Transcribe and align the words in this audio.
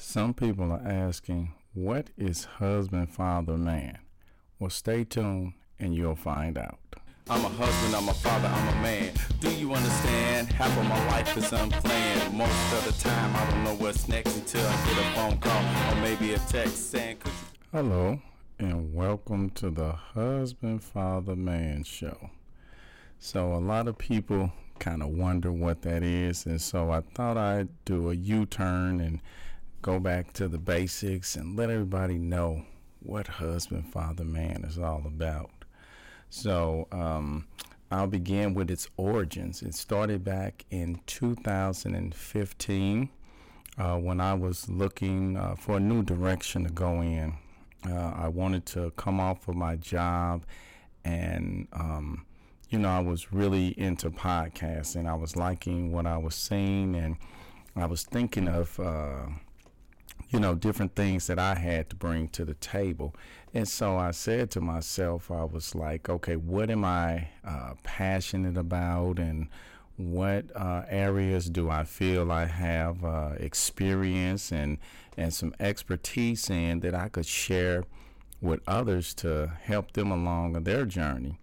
Some 0.00 0.32
people 0.32 0.70
are 0.70 0.80
asking, 0.86 1.54
what 1.74 2.10
is 2.16 2.44
husband, 2.44 3.10
father, 3.10 3.58
man? 3.58 3.98
Well, 4.60 4.70
stay 4.70 5.02
tuned 5.02 5.54
and 5.80 5.92
you'll 5.92 6.14
find 6.14 6.56
out. 6.56 6.78
I'm 7.28 7.44
a 7.44 7.48
husband, 7.48 7.96
I'm 7.96 8.08
a 8.08 8.14
father, 8.14 8.46
I'm 8.46 8.78
a 8.78 8.80
man. 8.80 9.12
Do 9.40 9.50
you 9.50 9.74
understand? 9.74 10.52
Half 10.52 10.78
of 10.78 10.84
my 10.84 11.04
life 11.08 11.36
is 11.36 11.52
unplanned. 11.52 12.32
Most 12.32 12.72
of 12.74 12.84
the 12.84 13.02
time, 13.02 13.34
I 13.34 13.50
don't 13.50 13.64
know 13.64 13.74
what's 13.74 14.06
next 14.06 14.36
until 14.36 14.64
I 14.64 14.86
get 14.86 14.98
a 14.98 15.14
phone 15.16 15.38
call 15.38 15.92
or 15.92 16.00
maybe 16.00 16.32
a 16.32 16.38
text 16.38 16.92
saying, 16.92 17.16
Could 17.16 17.32
you? 17.32 17.58
Hello, 17.72 18.20
and 18.60 18.94
welcome 18.94 19.50
to 19.50 19.68
the 19.68 19.90
Husband, 19.90 20.80
Father, 20.80 21.34
Man 21.34 21.82
show. 21.82 22.30
So, 23.18 23.52
a 23.52 23.58
lot 23.58 23.88
of 23.88 23.98
people 23.98 24.52
kind 24.78 25.02
of 25.02 25.08
wonder 25.08 25.50
what 25.50 25.82
that 25.82 26.04
is, 26.04 26.46
and 26.46 26.60
so 26.60 26.92
I 26.92 27.00
thought 27.00 27.36
I'd 27.36 27.68
do 27.84 28.10
a 28.10 28.14
U 28.14 28.46
turn 28.46 29.00
and 29.00 29.20
go 29.82 30.00
back 30.00 30.32
to 30.34 30.48
the 30.48 30.58
basics 30.58 31.36
and 31.36 31.56
let 31.56 31.70
everybody 31.70 32.18
know 32.18 32.64
what 33.00 33.26
husband, 33.26 33.92
father, 33.92 34.24
man 34.24 34.64
is 34.66 34.78
all 34.78 35.02
about. 35.06 35.50
So, 36.30 36.88
um, 36.92 37.46
I'll 37.90 38.06
begin 38.06 38.52
with 38.52 38.70
its 38.70 38.86
origins. 38.98 39.62
It 39.62 39.74
started 39.74 40.22
back 40.22 40.66
in 40.70 41.00
2015 41.06 43.08
uh, 43.78 43.96
when 43.96 44.20
I 44.20 44.34
was 44.34 44.68
looking 44.68 45.38
uh, 45.38 45.54
for 45.54 45.78
a 45.78 45.80
new 45.80 46.02
direction 46.02 46.64
to 46.64 46.70
go 46.70 47.00
in. 47.00 47.32
Uh, 47.88 48.12
I 48.14 48.28
wanted 48.28 48.66
to 48.66 48.90
come 48.96 49.20
off 49.20 49.48
of 49.48 49.54
my 49.54 49.76
job 49.76 50.44
and, 51.04 51.66
um, 51.72 52.26
you 52.68 52.78
know, 52.78 52.90
I 52.90 53.00
was 53.00 53.32
really 53.32 53.68
into 53.78 54.10
podcasting. 54.10 55.08
I 55.08 55.14
was 55.14 55.34
liking 55.34 55.90
what 55.90 56.06
I 56.06 56.18
was 56.18 56.34
seeing 56.34 56.94
and 56.94 57.16
I 57.74 57.86
was 57.86 58.02
thinking 58.02 58.48
of 58.48 58.78
uh, 58.78 59.28
you 60.30 60.38
know, 60.38 60.54
different 60.54 60.94
things 60.94 61.26
that 61.26 61.38
I 61.38 61.54
had 61.54 61.88
to 61.90 61.96
bring 61.96 62.28
to 62.28 62.44
the 62.44 62.54
table. 62.54 63.14
And 63.54 63.66
so 63.66 63.96
I 63.96 64.10
said 64.10 64.50
to 64.52 64.60
myself, 64.60 65.30
I 65.30 65.44
was 65.44 65.74
like, 65.74 66.08
okay, 66.08 66.36
what 66.36 66.70
am 66.70 66.84
I 66.84 67.30
uh, 67.44 67.74
passionate 67.82 68.58
about 68.58 69.18
and 69.18 69.48
what 69.96 70.44
uh, 70.54 70.82
areas 70.88 71.48
do 71.48 71.70
I 71.70 71.84
feel 71.84 72.30
I 72.30 72.44
have 72.44 73.04
uh, 73.04 73.32
experience 73.38 74.52
and, 74.52 74.78
and 75.16 75.32
some 75.32 75.54
expertise 75.58 76.48
in 76.50 76.80
that 76.80 76.94
I 76.94 77.08
could 77.08 77.26
share 77.26 77.84
with 78.40 78.60
others 78.68 79.14
to 79.14 79.52
help 79.62 79.92
them 79.92 80.12
along 80.12 80.52
their 80.52 80.84
journey? 80.84 81.38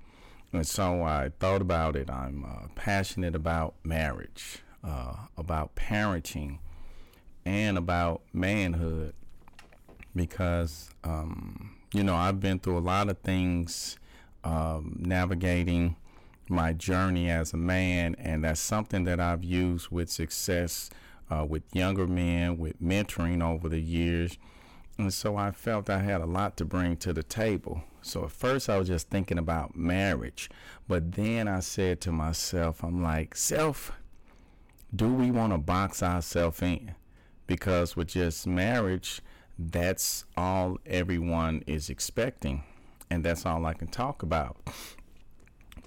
And 0.53 0.65
so 0.65 1.03
I 1.03 1.31
thought 1.39 1.61
about 1.61 1.95
it. 1.95 2.09
I'm 2.09 2.45
uh, 2.45 2.67
passionate 2.75 3.35
about 3.35 3.73
marriage, 3.83 4.59
uh, 4.83 5.15
about 5.37 5.75
parenting 5.75 6.59
and 7.45 7.77
about 7.77 8.21
manhood 8.33 9.13
because 10.15 10.89
um, 11.03 11.75
you 11.93 12.03
know 12.03 12.15
I've 12.15 12.39
been 12.39 12.59
through 12.59 12.77
a 12.77 12.79
lot 12.79 13.09
of 13.09 13.19
things 13.19 13.97
um, 14.43 14.97
navigating 14.99 15.95
my 16.49 16.73
journey 16.73 17.29
as 17.29 17.53
a 17.53 17.57
man, 17.57 18.15
and 18.19 18.43
that's 18.43 18.59
something 18.59 19.03
that 19.05 19.19
I've 19.19 19.43
used 19.43 19.89
with 19.89 20.11
success 20.11 20.89
uh, 21.29 21.45
with 21.47 21.63
younger 21.73 22.07
men, 22.07 22.57
with 22.57 22.81
mentoring 22.81 23.43
over 23.43 23.67
the 23.69 23.79
years. 23.79 24.37
And 24.97 25.13
so 25.13 25.35
I 25.35 25.51
felt 25.51 25.89
I 25.89 25.99
had 25.99 26.21
a 26.21 26.25
lot 26.25 26.55
to 26.57 26.65
bring 26.65 26.97
to 26.97 27.11
the 27.13 27.23
table. 27.23 27.83
So 28.01 28.25
at 28.25 28.31
first 28.31 28.69
I 28.69 28.77
was 28.77 28.87
just 28.87 29.09
thinking 29.09 29.37
about 29.37 29.75
marriage, 29.75 30.49
but 30.87 31.13
then 31.13 31.47
I 31.47 31.59
said 31.59 31.99
to 32.01 32.11
myself, 32.11 32.83
I'm 32.83 33.01
like, 33.01 33.35
self, 33.35 33.91
do 34.95 35.11
we 35.11 35.31
want 35.31 35.51
to 35.51 35.57
box 35.57 36.03
ourselves 36.03 36.61
in? 36.61 36.93
Because 37.47 37.95
with 37.95 38.09
just 38.09 38.47
marriage, 38.47 39.21
that's 39.57 40.25
all 40.35 40.77
everyone 40.85 41.63
is 41.67 41.89
expecting, 41.89 42.63
and 43.09 43.23
that's 43.23 43.45
all 43.45 43.65
I 43.65 43.73
can 43.73 43.87
talk 43.87 44.23
about. 44.23 44.57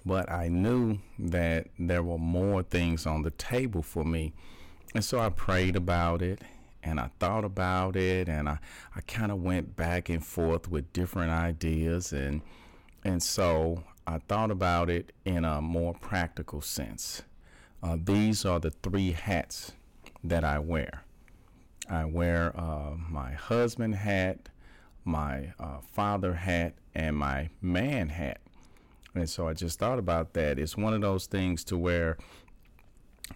But 0.07 0.31
I 0.31 0.49
knew 0.49 0.99
that 1.19 1.69
there 1.79 2.03
were 2.03 2.19
more 2.19 2.63
things 2.63 3.07
on 3.07 3.23
the 3.23 3.31
table 3.33 3.83
for 3.83 4.05
me, 4.05 4.33
and 4.95 5.05
so 5.05 5.19
I 5.19 5.29
prayed 5.29 5.77
about 5.77 6.23
it 6.23 6.43
and 6.83 7.01
I 7.01 7.11
thought 7.19 7.45
about 7.45 7.97
it 7.97 8.29
and 8.29 8.49
I, 8.49 8.59
I 8.95 9.01
kind 9.03 9.33
of 9.33 9.43
went 9.43 9.77
back 9.77 10.09
and 10.09 10.25
forth 10.25 10.71
with 10.71 10.93
different 10.93 11.31
ideas 11.31 12.13
and 12.13 12.41
and 13.05 13.23
so 13.23 13.85
I 14.07 14.19
thought 14.19 14.51
about 14.51 14.91
it 14.91 15.13
in 15.25 15.45
a 15.45 15.61
more 15.61 15.95
practical 15.95 16.61
sense. 16.61 17.23
Uh, 17.83 17.97
these 18.03 18.45
are 18.45 18.59
the 18.59 18.71
three 18.71 19.13
hats 19.13 19.73
that 20.25 20.45
I 20.45 20.59
wear. 20.59 21.05
I 21.89 22.05
wear 22.05 22.53
uh, 22.59 22.95
my 23.09 23.33
husband 23.33 23.95
hat, 23.95 24.49
my 25.05 25.53
uh, 25.59 25.79
father 25.93 26.35
hat, 26.35 26.75
and 26.95 27.17
my 27.17 27.51
man 27.63 28.11
hat. 28.11 28.41
And 29.15 29.29
so 29.29 29.49
I 29.49 29.55
just 29.55 29.79
thought 29.79 29.99
about 29.99 30.35
that. 30.35 30.59
It's 30.59 30.77
one 30.77 30.95
of 30.95 31.01
those 31.01 31.27
things 31.27 31.65
to 31.65 31.77
where 31.77 32.19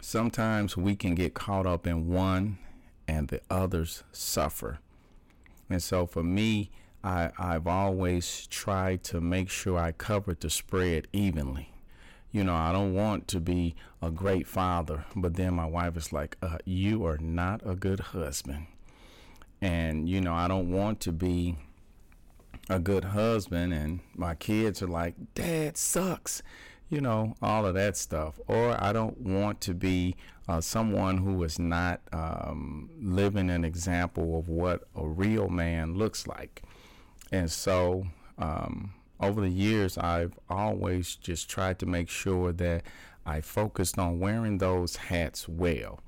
sometimes 0.00 0.76
we 0.76 0.94
can 0.94 1.14
get 1.14 1.34
caught 1.34 1.66
up 1.66 1.86
in 1.86 2.08
one 2.08 2.58
and 3.08 3.28
the 3.28 3.40
others 3.50 4.04
suffer. 4.12 4.78
And 5.68 5.82
so 5.82 6.06
for 6.06 6.22
me, 6.22 6.70
I, 7.02 7.30
I've 7.38 7.66
always 7.66 8.46
tried 8.46 9.02
to 9.04 9.20
make 9.20 9.50
sure 9.50 9.78
I 9.78 9.92
covered 9.92 10.40
the 10.40 10.50
spread 10.50 11.08
evenly 11.12 11.71
you 12.32 12.42
know, 12.42 12.54
I 12.54 12.72
don't 12.72 12.94
want 12.94 13.28
to 13.28 13.40
be 13.40 13.74
a 14.00 14.10
great 14.10 14.46
father. 14.46 15.04
But 15.14 15.34
then 15.34 15.54
my 15.54 15.66
wife 15.66 15.96
is 15.96 16.12
like, 16.12 16.36
uh, 16.42 16.58
you 16.64 17.04
are 17.06 17.18
not 17.18 17.60
a 17.64 17.74
good 17.74 18.00
husband. 18.00 18.66
And, 19.60 20.08
you 20.08 20.20
know, 20.20 20.32
I 20.32 20.48
don't 20.48 20.72
want 20.72 20.98
to 21.00 21.12
be 21.12 21.56
a 22.68 22.78
good 22.78 23.04
husband. 23.04 23.74
And 23.74 24.00
my 24.16 24.34
kids 24.34 24.82
are 24.82 24.88
like, 24.88 25.14
dad 25.34 25.76
sucks. 25.76 26.42
You 26.88 27.00
know, 27.00 27.36
all 27.40 27.64
of 27.66 27.74
that 27.74 27.96
stuff. 27.96 28.40
Or 28.48 28.82
I 28.82 28.92
don't 28.92 29.18
want 29.20 29.60
to 29.62 29.74
be 29.74 30.16
uh, 30.48 30.60
someone 30.60 31.18
who 31.18 31.42
is 31.42 31.58
not 31.58 32.00
um, 32.12 32.90
living 33.00 33.50
an 33.50 33.64
example 33.64 34.38
of 34.38 34.48
what 34.48 34.82
a 34.96 35.06
real 35.06 35.48
man 35.48 35.94
looks 35.94 36.26
like. 36.26 36.62
And 37.30 37.50
so, 37.50 38.06
um, 38.38 38.92
over 39.22 39.40
the 39.40 39.48
years, 39.48 39.96
I've 39.96 40.38
always 40.50 41.14
just 41.14 41.48
tried 41.48 41.78
to 41.78 41.86
make 41.86 42.08
sure 42.08 42.52
that 42.52 42.82
I 43.24 43.40
focused 43.40 43.98
on 43.98 44.18
wearing 44.18 44.58
those 44.58 44.96
hats 44.96 45.48
well 45.48 46.00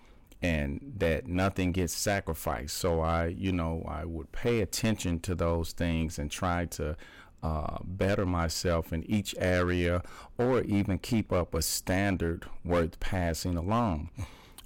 and 0.43 0.93
that 0.99 1.27
nothing 1.27 1.73
gets 1.73 1.95
sacrificed. 1.95 2.77
So 2.77 3.01
I, 3.01 3.29
you 3.29 3.53
know, 3.53 3.85
I 3.89 4.05
would 4.05 4.31
pay 4.33 4.61
attention 4.61 5.21
to 5.21 5.35
those 5.35 5.73
things 5.73 6.19
and 6.19 6.31
try 6.31 6.67
to 6.67 6.97
uh, 7.43 7.79
better 7.85 8.27
myself 8.27 8.93
in 8.93 9.09
each 9.09 9.35
area 9.39 10.03
or 10.37 10.63
even 10.63 10.99
keep 10.99 11.33
up 11.33 11.55
a 11.55 11.63
standard 11.63 12.45
worth 12.65 12.99
passing 13.01 13.57
along. 13.57 14.11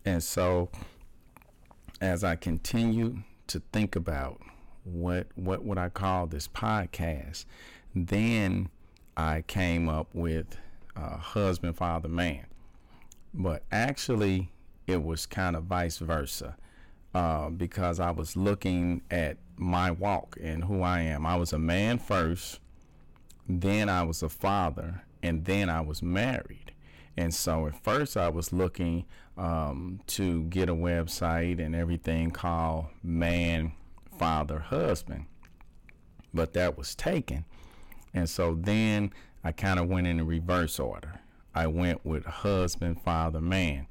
And 0.04 0.22
so 0.22 0.70
as 2.00 2.24
I 2.24 2.36
continue 2.36 3.18
to 3.48 3.60
think 3.72 3.94
about 3.94 4.40
what 4.84 5.26
what 5.34 5.64
would 5.64 5.78
I 5.78 5.90
call 5.90 6.26
this 6.26 6.48
podcast, 6.48 7.44
then 7.94 8.68
I 9.16 9.42
came 9.46 9.88
up 9.88 10.08
with 10.14 10.56
uh, 10.96 11.16
husband, 11.16 11.76
father, 11.76 12.08
man. 12.08 12.46
But 13.34 13.62
actually, 13.70 14.50
it 14.86 15.02
was 15.02 15.26
kind 15.26 15.54
of 15.56 15.64
vice 15.64 15.98
versa 15.98 16.56
uh, 17.14 17.50
because 17.50 18.00
I 18.00 18.10
was 18.10 18.36
looking 18.36 19.02
at 19.10 19.36
my 19.56 19.90
walk 19.90 20.36
and 20.40 20.64
who 20.64 20.82
I 20.82 21.00
am. 21.00 21.26
I 21.26 21.36
was 21.36 21.52
a 21.52 21.58
man 21.58 21.98
first, 21.98 22.60
then 23.48 23.88
I 23.88 24.02
was 24.02 24.22
a 24.22 24.28
father, 24.28 25.02
and 25.22 25.44
then 25.44 25.68
I 25.68 25.80
was 25.80 26.02
married. 26.02 26.72
And 27.16 27.34
so 27.34 27.66
at 27.66 27.82
first 27.82 28.16
I 28.16 28.28
was 28.28 28.52
looking 28.52 29.04
um, 29.36 30.00
to 30.08 30.44
get 30.44 30.68
a 30.68 30.74
website 30.74 31.58
and 31.58 31.74
everything 31.74 32.30
called 32.30 32.86
Man, 33.02 33.72
Father, 34.16 34.60
Husband. 34.60 35.26
But 36.32 36.52
that 36.52 36.78
was 36.78 36.94
taken. 36.94 37.44
And 38.14 38.28
so 38.28 38.54
then 38.54 39.12
I 39.44 39.52
kind 39.52 39.78
of 39.78 39.88
went 39.88 40.06
in 40.06 40.26
reverse 40.26 40.78
order. 40.78 41.20
I 41.54 41.66
went 41.66 42.04
with 42.04 42.24
husband, 42.24 43.00
father, 43.02 43.40
man, 43.40 43.86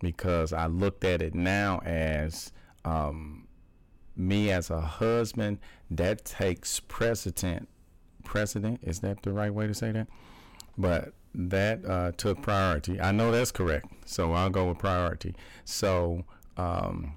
because 0.00 0.52
I 0.52 0.66
looked 0.66 1.04
at 1.04 1.22
it 1.22 1.34
now 1.34 1.80
as 1.84 2.52
um, 2.84 3.46
me 4.16 4.50
as 4.50 4.70
a 4.70 4.80
husband. 4.80 5.58
That 5.90 6.24
takes 6.24 6.80
precedent. 6.80 7.68
Precedent 8.24 8.80
is 8.82 9.00
that 9.00 9.22
the 9.22 9.32
right 9.32 9.52
way 9.52 9.66
to 9.66 9.74
say 9.74 9.92
that? 9.92 10.08
But 10.78 11.12
that 11.34 11.84
uh, 11.84 12.12
took 12.16 12.42
priority. 12.42 13.00
I 13.00 13.12
know 13.12 13.30
that's 13.30 13.50
correct, 13.50 13.86
so 14.04 14.32
I'll 14.32 14.50
go 14.50 14.68
with 14.68 14.78
priority. 14.78 15.34
So 15.64 16.24
um, 16.56 17.14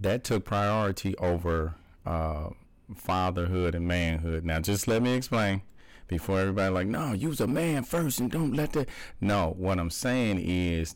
that 0.00 0.24
took 0.24 0.44
priority 0.44 1.16
over 1.18 1.74
uh, 2.04 2.50
fatherhood 2.94 3.74
and 3.74 3.86
manhood. 3.86 4.44
Now, 4.44 4.60
just 4.60 4.86
let 4.86 5.02
me 5.02 5.14
explain 5.14 5.62
before 6.08 6.40
everybody 6.40 6.72
like, 6.72 6.86
no, 6.86 7.12
use 7.12 7.40
a 7.40 7.46
man 7.46 7.82
first 7.82 8.20
and 8.20 8.30
don't 8.30 8.52
let 8.52 8.72
that. 8.74 8.88
No, 9.20 9.54
what 9.56 9.78
I'm 9.78 9.90
saying 9.90 10.38
is 10.38 10.94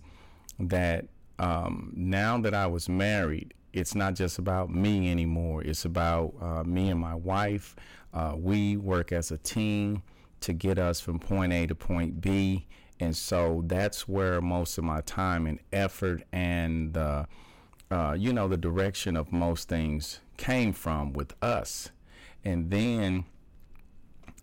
that 0.59 1.07
um, 1.39 1.93
now 1.97 2.39
that 2.39 2.55
I 2.55 2.67
was 2.67 2.89
married, 2.89 3.55
it's 3.73 3.95
not 3.95 4.15
just 4.15 4.39
about 4.39 4.71
me 4.71 5.11
anymore. 5.11 5.63
It's 5.63 5.85
about 5.85 6.35
uh, 6.41 6.65
me 6.65 6.91
and 6.91 7.01
my 7.01 7.15
wife. 7.15 7.77
Uh, 8.13 8.35
we 8.37 8.77
work 8.77 9.13
as 9.13 9.31
a 9.31 9.39
team 9.39 10.03
to 10.41 10.53
get 10.53 10.79
us 10.79 11.01
from 11.01 11.19
point 11.19 11.53
A 11.53 11.67
to 11.67 11.75
point 11.75 12.21
B. 12.21 12.67
And 12.99 13.17
so 13.17 13.63
that's 13.67 14.07
where 14.07 14.41
most 14.41 14.77
of 14.77 14.85
my 14.85 15.01
time 15.03 15.47
and 15.47 15.59
effort 15.73 16.23
and, 16.33 16.97
uh, 16.97 17.25
you 18.17 18.33
know, 18.33 18.49
the 18.49 18.57
direction 18.57 19.17
of 19.17 19.33
most 19.33 19.69
things 19.69 20.21
came 20.37 20.73
from 20.73 21.13
with 21.13 21.35
us. 21.43 21.91
And 22.45 22.71
then 22.71 23.25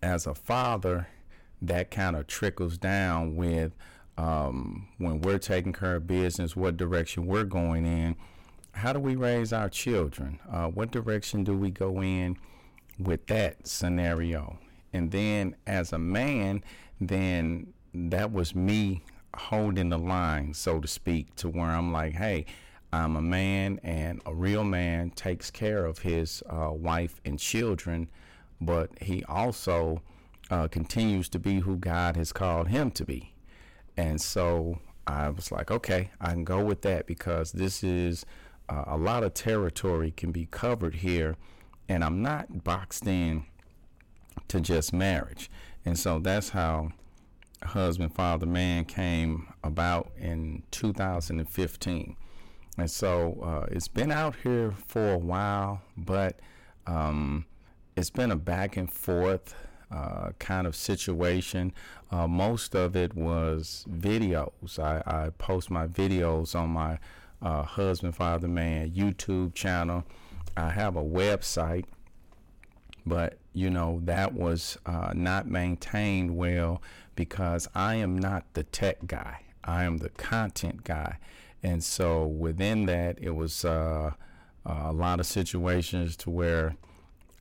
as 0.02 0.28
a 0.28 0.36
father, 0.36 1.08
that 1.62 1.90
kind 1.90 2.16
of 2.16 2.28
trickles 2.28 2.78
down 2.78 3.36
with 3.36 3.74
um, 4.18 4.88
when 4.98 5.22
we're 5.22 5.38
taking 5.38 5.74
care 5.74 5.96
of 5.96 6.08
business, 6.08 6.56
what 6.56 6.78
direction 6.78 7.26
we're 7.26 7.44
going 7.44 7.86
in. 7.86 8.16
How 8.72 8.94
do 8.94 9.00
we 9.00 9.16
raise 9.16 9.54
our 9.54 9.70
children? 9.70 10.40
Uh, 10.52 10.68
what 10.68 10.92
direction 10.92 11.44
do 11.44 11.56
we 11.58 11.72
go 11.72 12.02
in 12.02 12.38
with 13.00 13.26
that 13.28 13.68
scenario? 13.68 14.60
And 14.94 15.12
then 15.12 15.56
as 15.66 15.94
a 15.94 16.00
man, 16.00 16.64
then 17.00 17.74
that 17.94 18.32
was 18.32 18.54
me 18.56 19.04
holding 19.36 19.90
the 19.90 19.98
line, 19.98 20.54
so 20.54 20.80
to 20.80 20.88
speak, 20.88 21.36
to 21.36 21.50
where 21.50 21.70
I'm 21.70 21.92
like, 21.92 22.14
hey, 22.14 22.46
I'm 22.94 23.16
a 23.16 23.22
man, 23.22 23.80
and 23.84 24.22
a 24.26 24.34
real 24.34 24.64
man 24.64 25.12
takes 25.12 25.52
care 25.52 25.86
of 25.86 26.00
his 26.00 26.42
uh, 26.50 26.72
wife 26.72 27.20
and 27.26 27.38
children, 27.38 28.10
but 28.62 28.90
he 29.02 29.24
also 29.26 30.02
uh, 30.50 30.68
continues 30.68 31.28
to 31.30 31.40
be 31.40 31.60
who 31.60 31.76
God 31.76 32.16
has 32.16 32.32
called 32.32 32.70
him 32.70 32.92
to 32.92 33.06
be. 33.06 33.34
And 33.98 34.22
so 34.22 34.80
I 35.06 35.30
was 35.30 35.52
like, 35.52 35.70
okay, 35.72 36.12
I 36.22 36.32
can 36.32 36.44
go 36.44 36.64
with 36.64 36.82
that 36.84 37.08
because 37.08 37.52
this 37.52 37.84
is 37.84 38.26
uh, 38.70 38.84
a 38.88 38.98
lot 38.98 39.24
of 39.24 39.34
territory 39.34 40.12
can 40.12 40.32
be 40.32 40.48
covered 40.50 40.96
here, 40.96 41.36
and 41.90 42.04
I'm 42.04 42.22
not 42.22 42.64
boxed 42.64 43.08
in 43.08 43.46
to 44.48 44.62
just 44.62 44.94
marriage. 44.94 45.50
And 45.86 45.98
so 45.98 46.20
that's 46.20 46.50
how 46.50 46.92
Husband, 47.64 48.14
Father, 48.14 48.46
Man 48.46 48.86
came 48.86 49.48
about 49.64 50.12
in 50.18 50.64
2015. 50.72 52.16
And 52.78 52.90
so 52.90 53.40
uh, 53.44 53.66
it's 53.72 53.88
been 53.88 54.12
out 54.12 54.36
here 54.44 54.74
for 54.86 55.12
a 55.12 55.18
while, 55.18 55.82
but 55.98 56.40
um, 56.86 57.46
it's 57.96 58.12
been 58.12 58.32
a 58.32 58.36
back 58.36 58.78
and 58.78 58.92
forth 58.92 59.56
uh, 59.92 60.30
kind 60.38 60.68
of 60.68 60.76
situation. 60.76 61.74
Uh, 62.12 62.28
most 62.28 62.76
of 62.76 62.96
it 62.96 63.16
was 63.16 63.86
videos. 63.90 64.80
I, 64.80 65.02
I, 65.06 65.30
post 65.38 65.72
my 65.72 65.88
videos 65.88 66.56
on 66.56 66.70
my 66.70 67.00
uh, 67.42 67.64
Husband, 67.64 68.16
Father, 68.16 68.48
Man 68.48 68.92
YouTube 68.92 69.56
channel. 69.56 70.04
I 70.56 70.70
have 70.70 70.96
a 70.96 71.04
website, 71.04 71.86
but 73.06 73.38
you 73.54 73.70
know, 73.70 74.02
that 74.04 74.34
was 74.34 74.78
uh, 74.86 75.14
not 75.16 75.48
maintained 75.48 76.36
well 76.36 76.82
because 77.16 77.68
I 77.74 77.96
am 77.96 78.18
not 78.18 78.46
the 78.54 78.64
tech 78.64 79.08
guy, 79.08 79.42
I 79.64 79.84
am 79.84 79.98
the 79.98 80.10
content 80.10 80.84
guy. 80.84 81.18
And 81.68 81.84
so 81.84 82.26
within 82.26 82.86
that, 82.86 83.18
it 83.20 83.32
was 83.32 83.66
uh, 83.66 84.12
a 84.66 84.94
lot 84.94 85.20
of 85.20 85.26
situations 85.26 86.16
to 86.18 86.30
where 86.30 86.78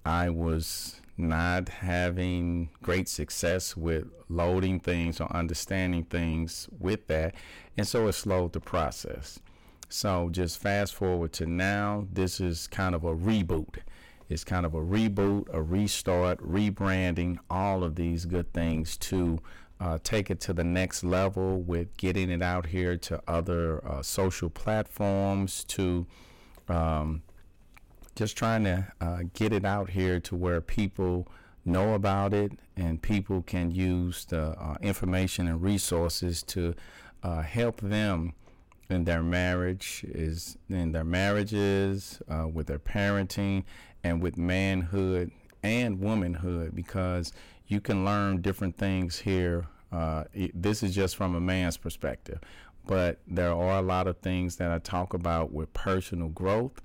I 0.04 0.30
was 0.30 1.00
not 1.16 1.68
having 1.68 2.70
great 2.82 3.08
success 3.08 3.76
with 3.76 4.06
loading 4.28 4.80
things 4.80 5.20
or 5.20 5.32
understanding 5.32 6.02
things 6.02 6.68
with 6.76 7.06
that. 7.06 7.36
And 7.78 7.86
so 7.86 8.08
it 8.08 8.14
slowed 8.14 8.52
the 8.52 8.58
process. 8.58 9.38
So 9.88 10.28
just 10.32 10.60
fast 10.60 10.92
forward 10.92 11.32
to 11.34 11.46
now, 11.46 12.08
this 12.12 12.40
is 12.40 12.66
kind 12.66 12.96
of 12.96 13.04
a 13.04 13.14
reboot. 13.14 13.76
It's 14.28 14.42
kind 14.42 14.66
of 14.66 14.74
a 14.74 14.80
reboot, 14.80 15.46
a 15.52 15.62
restart, 15.62 16.40
rebranding, 16.40 17.38
all 17.48 17.84
of 17.84 17.94
these 17.94 18.24
good 18.24 18.52
things 18.52 18.96
to 18.96 19.38
uh, 19.80 19.98
take 20.02 20.30
it 20.30 20.40
to 20.40 20.52
the 20.52 20.64
next 20.64 21.04
level 21.04 21.60
with 21.60 21.96
getting 21.96 22.30
it 22.30 22.42
out 22.42 22.66
here 22.66 22.96
to 22.96 23.22
other 23.28 23.86
uh, 23.86 24.02
social 24.02 24.48
platforms, 24.48 25.64
to 25.64 26.06
um, 26.68 27.22
just 28.14 28.36
trying 28.36 28.64
to 28.64 28.86
uh, 29.00 29.18
get 29.34 29.52
it 29.52 29.64
out 29.64 29.90
here 29.90 30.18
to 30.20 30.34
where 30.34 30.60
people 30.60 31.28
know 31.64 31.94
about 31.94 32.32
it 32.32 32.52
and 32.76 33.02
people 33.02 33.42
can 33.42 33.70
use 33.70 34.24
the 34.26 34.40
uh, 34.58 34.76
information 34.80 35.48
and 35.48 35.62
resources 35.62 36.42
to 36.42 36.74
uh, 37.22 37.42
help 37.42 37.80
them 37.80 38.32
in 38.88 39.04
their 39.04 39.22
marriage 39.22 40.04
is 40.08 40.56
in 40.68 40.92
their 40.92 41.04
marriages 41.04 42.22
uh, 42.30 42.46
with 42.46 42.68
their 42.68 42.78
parenting 42.78 43.64
and 44.04 44.22
with 44.22 44.36
manhood 44.36 45.30
and 45.62 46.00
womanhood 46.00 46.74
because 46.74 47.32
you 47.66 47.80
can 47.80 48.04
learn 48.04 48.40
different 48.40 48.76
things 48.76 49.18
here 49.18 49.66
uh, 49.92 50.24
it, 50.34 50.50
this 50.60 50.82
is 50.82 50.94
just 50.94 51.16
from 51.16 51.34
a 51.34 51.40
man's 51.40 51.76
perspective 51.76 52.38
but 52.86 53.18
there 53.26 53.52
are 53.52 53.78
a 53.78 53.82
lot 53.82 54.06
of 54.06 54.18
things 54.18 54.56
that 54.56 54.70
i 54.70 54.78
talk 54.78 55.14
about 55.14 55.52
with 55.52 55.72
personal 55.72 56.28
growth 56.28 56.80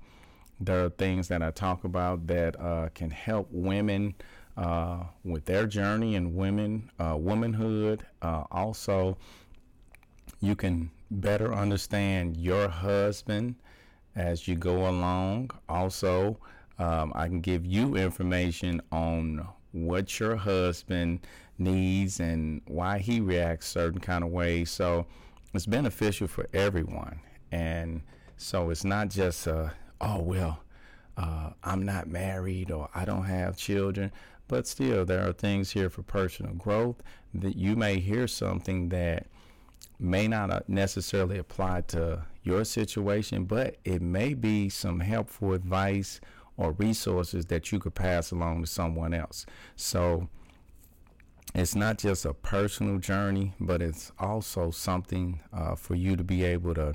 there 0.64 0.84
are 0.84 0.90
things 0.90 1.28
that 1.28 1.42
I 1.42 1.50
talk 1.50 1.84
about 1.84 2.26
that 2.28 2.58
uh, 2.60 2.88
can 2.94 3.10
help 3.10 3.48
women 3.50 4.14
uh, 4.56 5.04
with 5.24 5.44
their 5.44 5.66
journey 5.66 6.14
and 6.14 6.36
women, 6.36 6.90
uh, 6.98 7.16
womanhood. 7.18 8.06
Uh, 8.20 8.44
also, 8.50 9.16
you 10.40 10.54
can 10.54 10.90
better 11.10 11.52
understand 11.52 12.36
your 12.36 12.68
husband 12.68 13.56
as 14.14 14.46
you 14.46 14.54
go 14.54 14.88
along. 14.88 15.50
Also, 15.68 16.38
um, 16.78 17.12
I 17.14 17.28
can 17.28 17.40
give 17.40 17.64
you 17.64 17.96
information 17.96 18.80
on 18.90 19.46
what 19.72 20.18
your 20.20 20.36
husband 20.36 21.20
needs 21.58 22.20
and 22.20 22.60
why 22.66 22.98
he 22.98 23.20
reacts 23.20 23.68
certain 23.68 24.00
kind 24.00 24.24
of 24.24 24.30
ways. 24.30 24.70
So 24.70 25.06
it's 25.54 25.66
beneficial 25.66 26.26
for 26.26 26.46
everyone. 26.52 27.20
And 27.50 28.02
so 28.36 28.70
it's 28.70 28.84
not 28.84 29.08
just 29.08 29.46
a 29.46 29.72
oh, 30.00 30.20
well, 30.20 30.60
uh, 31.16 31.50
I'm 31.62 31.84
not 31.84 32.08
married 32.08 32.70
or 32.70 32.88
I 32.94 33.04
don't 33.04 33.24
have 33.24 33.56
children. 33.56 34.10
But 34.48 34.66
still, 34.66 35.04
there 35.04 35.26
are 35.26 35.32
things 35.32 35.70
here 35.70 35.88
for 35.88 36.02
personal 36.02 36.52
growth 36.54 36.96
that 37.32 37.56
you 37.56 37.76
may 37.76 38.00
hear 38.00 38.26
something 38.26 38.90
that 38.90 39.26
may 39.98 40.26
not 40.28 40.50
uh, 40.50 40.60
necessarily 40.68 41.38
apply 41.38 41.82
to 41.82 42.24
your 42.42 42.64
situation, 42.64 43.44
but 43.44 43.76
it 43.84 44.02
may 44.02 44.34
be 44.34 44.68
some 44.68 45.00
helpful 45.00 45.52
advice 45.52 46.20
or 46.56 46.72
resources 46.72 47.46
that 47.46 47.72
you 47.72 47.78
could 47.78 47.94
pass 47.94 48.30
along 48.30 48.62
to 48.62 48.66
someone 48.66 49.14
else. 49.14 49.46
So 49.76 50.28
it's 51.54 51.74
not 51.74 51.98
just 51.98 52.24
a 52.24 52.34
personal 52.34 52.98
journey, 52.98 53.54
but 53.60 53.82
it's 53.82 54.12
also 54.18 54.70
something 54.70 55.40
uh, 55.52 55.74
for 55.74 55.94
you 55.94 56.16
to 56.16 56.24
be 56.24 56.44
able 56.44 56.74
to 56.74 56.94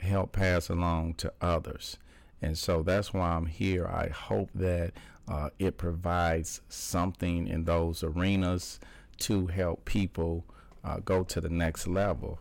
help 0.00 0.32
pass 0.32 0.68
along 0.68 1.14
to 1.14 1.32
others. 1.40 1.96
And 2.40 2.56
so 2.56 2.82
that's 2.82 3.12
why 3.12 3.30
I'm 3.30 3.46
here. 3.46 3.86
I 3.86 4.08
hope 4.08 4.50
that 4.54 4.92
uh, 5.26 5.50
it 5.58 5.76
provides 5.76 6.60
something 6.68 7.46
in 7.46 7.64
those 7.64 8.02
arenas 8.02 8.78
to 9.18 9.46
help 9.48 9.84
people 9.84 10.44
uh, 10.84 10.98
go 11.04 11.24
to 11.24 11.40
the 11.40 11.48
next 11.48 11.86
level. 11.86 12.38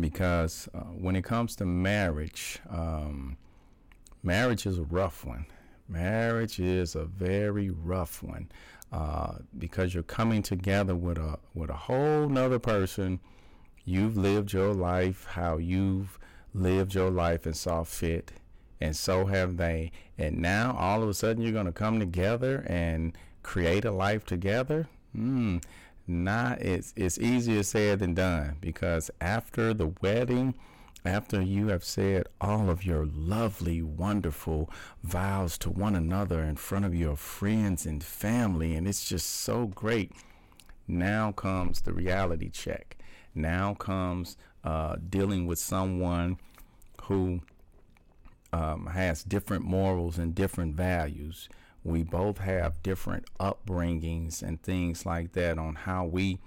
because 0.00 0.68
uh, 0.74 0.80
when 0.80 1.16
it 1.16 1.24
comes 1.24 1.56
to 1.56 1.66
marriage, 1.66 2.58
um, 2.70 3.36
marriage 4.28 4.66
is 4.66 4.78
a 4.78 4.82
rough 4.82 5.24
one. 5.24 5.46
Marriage 5.88 6.60
is 6.60 6.94
a 6.94 7.06
very 7.06 7.70
rough 7.70 8.22
one 8.22 8.46
uh, 8.92 9.36
because 9.56 9.94
you're 9.94 10.02
coming 10.02 10.42
together 10.42 10.94
with 10.94 11.16
a 11.16 11.38
with 11.54 11.70
a 11.70 11.80
whole 11.88 12.28
nother 12.28 12.58
person. 12.58 13.20
You've 13.86 14.18
lived 14.18 14.52
your 14.52 14.74
life 14.74 15.24
how 15.30 15.56
you've 15.56 16.18
lived 16.52 16.94
your 16.94 17.10
life 17.10 17.46
and 17.46 17.56
saw 17.56 17.84
fit, 17.84 18.32
and 18.82 18.94
so 18.94 19.24
have 19.26 19.56
they. 19.56 19.92
And 20.18 20.36
now 20.38 20.76
all 20.78 21.02
of 21.02 21.08
a 21.08 21.14
sudden 21.14 21.42
you're 21.42 21.58
going 21.60 21.64
to 21.64 21.72
come 21.72 21.98
together 21.98 22.66
and 22.66 23.16
create 23.42 23.86
a 23.86 23.92
life 23.92 24.26
together. 24.26 24.88
Hmm. 25.14 25.58
Not 26.06 26.60
it's 26.60 26.92
it's 26.96 27.18
easier 27.18 27.62
said 27.62 28.00
than 28.00 28.12
done 28.12 28.56
because 28.60 29.10
after 29.22 29.72
the 29.72 29.90
wedding, 30.02 30.54
after 31.04 31.40
you 31.40 31.68
have 31.68 31.84
said 31.84 32.26
all 32.40 32.68
of 32.68 32.84
your 32.84 33.06
lovely, 33.06 33.82
wonderful 33.82 34.70
vows 35.02 35.56
to 35.58 35.70
one 35.70 35.94
another 35.94 36.42
in 36.42 36.56
front 36.56 36.84
of 36.84 36.94
your 36.94 37.16
friends 37.16 37.86
and 37.86 38.02
family, 38.02 38.74
and 38.74 38.86
it's 38.88 39.08
just 39.08 39.28
so 39.28 39.66
great. 39.66 40.12
Now 40.86 41.32
comes 41.32 41.82
the 41.82 41.92
reality 41.92 42.50
check. 42.50 42.96
Now 43.34 43.74
comes 43.74 44.36
uh, 44.64 44.96
dealing 45.08 45.46
with 45.46 45.58
someone 45.58 46.38
who 47.02 47.40
um, 48.52 48.86
has 48.86 49.22
different 49.22 49.64
morals 49.64 50.18
and 50.18 50.34
different 50.34 50.74
values. 50.74 51.48
We 51.84 52.02
both 52.02 52.38
have 52.38 52.82
different 52.82 53.26
upbringings 53.38 54.42
and 54.42 54.60
things 54.62 55.06
like 55.06 55.32
that 55.32 55.58
on 55.58 55.74
how 55.74 56.06
we 56.06 56.40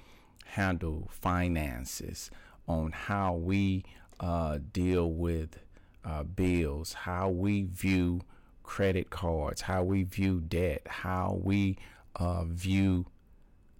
handle 0.45 1.07
finances, 1.11 2.29
on 2.67 2.91
how 2.91 3.33
we 3.33 3.85
uh, 4.21 4.59
deal 4.71 5.11
with 5.11 5.57
uh, 6.05 6.23
bills, 6.23 6.93
how 6.93 7.29
we 7.29 7.63
view 7.63 8.21
credit 8.63 9.09
cards, 9.09 9.61
how 9.61 9.83
we 9.83 10.03
view 10.03 10.39
debt, 10.39 10.81
how 10.87 11.39
we 11.43 11.77
uh, 12.15 12.45
view 12.45 13.05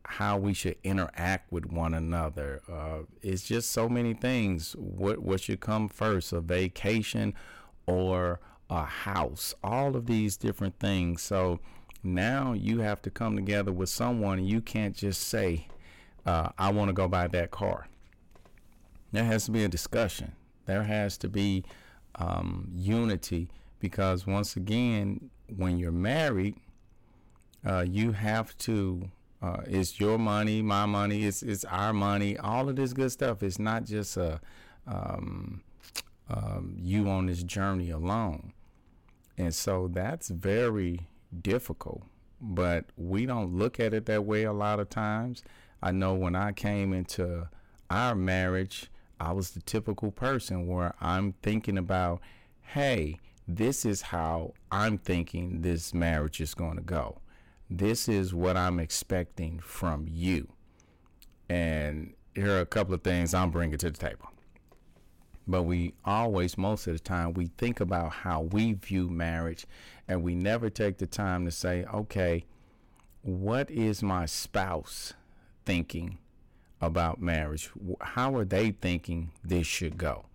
how 0.03 0.35
we 0.35 0.53
should 0.53 0.75
interact 0.83 1.49
with 1.53 1.65
one 1.67 1.93
another. 1.93 2.61
Uh, 2.69 3.03
it's 3.21 3.43
just 3.43 3.71
so 3.71 3.87
many 3.87 4.13
things. 4.13 4.73
What 4.73 5.19
what 5.19 5.41
should 5.41 5.61
come 5.61 5.87
first, 5.87 6.33
a 6.33 6.41
vacation 6.41 7.33
or 7.85 8.41
a 8.69 8.83
house? 8.83 9.53
All 9.63 9.95
of 9.95 10.07
these 10.07 10.35
different 10.35 10.79
things. 10.79 11.21
So 11.21 11.59
now 12.03 12.53
you 12.53 12.79
have 12.79 13.01
to 13.03 13.11
come 13.11 13.35
together 13.35 13.71
with 13.71 13.89
someone, 13.89 14.43
you 14.43 14.59
can't 14.59 14.95
just 14.95 15.21
say, 15.21 15.67
uh, 16.25 16.49
"I 16.57 16.71
want 16.71 16.89
to 16.89 16.93
go 16.93 17.07
buy 17.07 17.27
that 17.27 17.51
car." 17.51 17.87
There 19.11 19.25
has 19.25 19.45
to 19.45 19.51
be 19.51 19.63
a 19.63 19.67
discussion. 19.67 20.33
There 20.65 20.83
has 20.83 21.17
to 21.17 21.29
be 21.29 21.63
um, 22.15 22.69
unity 22.73 23.49
because 23.79 24.25
once 24.25 24.55
again, 24.55 25.29
when 25.55 25.77
you're 25.77 25.91
married, 25.91 26.55
uh, 27.65 27.85
you 27.87 28.13
have 28.13 28.57
to 28.59 29.09
uh, 29.41 29.61
it's 29.65 29.99
your 29.99 30.19
money, 30.19 30.61
my 30.61 30.85
money, 30.85 31.25
it's 31.25 31.41
it's 31.41 31.65
our 31.65 31.93
money. 31.93 32.37
All 32.37 32.69
of 32.69 32.75
this 32.75 32.93
good 32.93 33.11
stuff. 33.11 33.41
It's 33.41 33.57
not 33.57 33.85
just 33.85 34.15
a 34.17 34.39
um, 34.85 35.63
um, 36.29 36.75
you 36.77 37.09
on 37.09 37.25
this 37.25 37.41
journey 37.41 37.89
alone, 37.89 38.53
and 39.37 39.53
so 39.53 39.89
that's 39.91 40.29
very 40.29 41.07
difficult. 41.41 42.03
But 42.39 42.85
we 42.97 43.25
don't 43.25 43.55
look 43.55 43.79
at 43.79 43.93
it 43.93 44.05
that 44.05 44.25
way 44.25 44.43
a 44.43 44.53
lot 44.53 44.79
of 44.79 44.89
times. 44.89 45.43
I 45.81 45.91
know 45.91 46.13
when 46.13 46.35
I 46.35 46.51
came 46.51 46.93
into 46.93 47.49
our 47.89 48.13
marriage, 48.13 48.91
I 49.21 49.31
was 49.31 49.51
the 49.51 49.61
typical 49.61 50.11
person 50.11 50.67
where 50.67 50.93
I'm 50.99 51.33
thinking 51.41 51.77
about, 51.77 52.21
hey, 52.61 53.19
this 53.47 53.85
is 53.85 54.01
how 54.01 54.53
I'm 54.71 54.97
thinking 54.97 55.61
this 55.61 55.93
marriage 55.93 56.41
is 56.41 56.53
going 56.53 56.75
to 56.77 56.83
go 56.83 57.21
this 57.71 58.09
is 58.09 58.33
what 58.33 58.57
I'm 58.57 58.79
expecting 58.79 59.59
from 59.59 60.05
you. 60.09 60.49
And 61.47 62.13
here 62.35 62.57
are 62.57 62.61
a 62.61 62.65
couple 62.65 62.93
of 62.93 63.01
things 63.01 63.33
I'm 63.33 63.49
bringing 63.49 63.77
to 63.77 63.89
the 63.89 63.97
table. 63.97 64.29
But 65.47 65.63
we 65.63 65.93
always, 66.03 66.57
most 66.57 66.85
of 66.87 66.93
the 66.93 66.99
time, 66.99 67.33
we 67.33 67.47
think 67.57 67.79
about 67.79 68.11
how 68.11 68.41
we 68.41 68.73
view 68.73 69.09
marriage 69.09 69.65
and 70.07 70.21
we 70.21 70.35
never 70.35 70.69
take 70.69 70.97
the 70.97 71.07
time 71.07 71.45
to 71.45 71.51
say, 71.51 71.85
okay, 71.93 72.43
what 73.21 73.71
is 73.71 74.03
my 74.03 74.25
spouse 74.25 75.13
thinking 75.65 76.17
about 76.81 77.21
marriage? 77.21 77.69
How 78.01 78.35
are 78.35 78.45
they 78.45 78.71
thinking 78.71 79.31
this 79.43 79.67
should 79.67 79.97
go? 79.97 80.25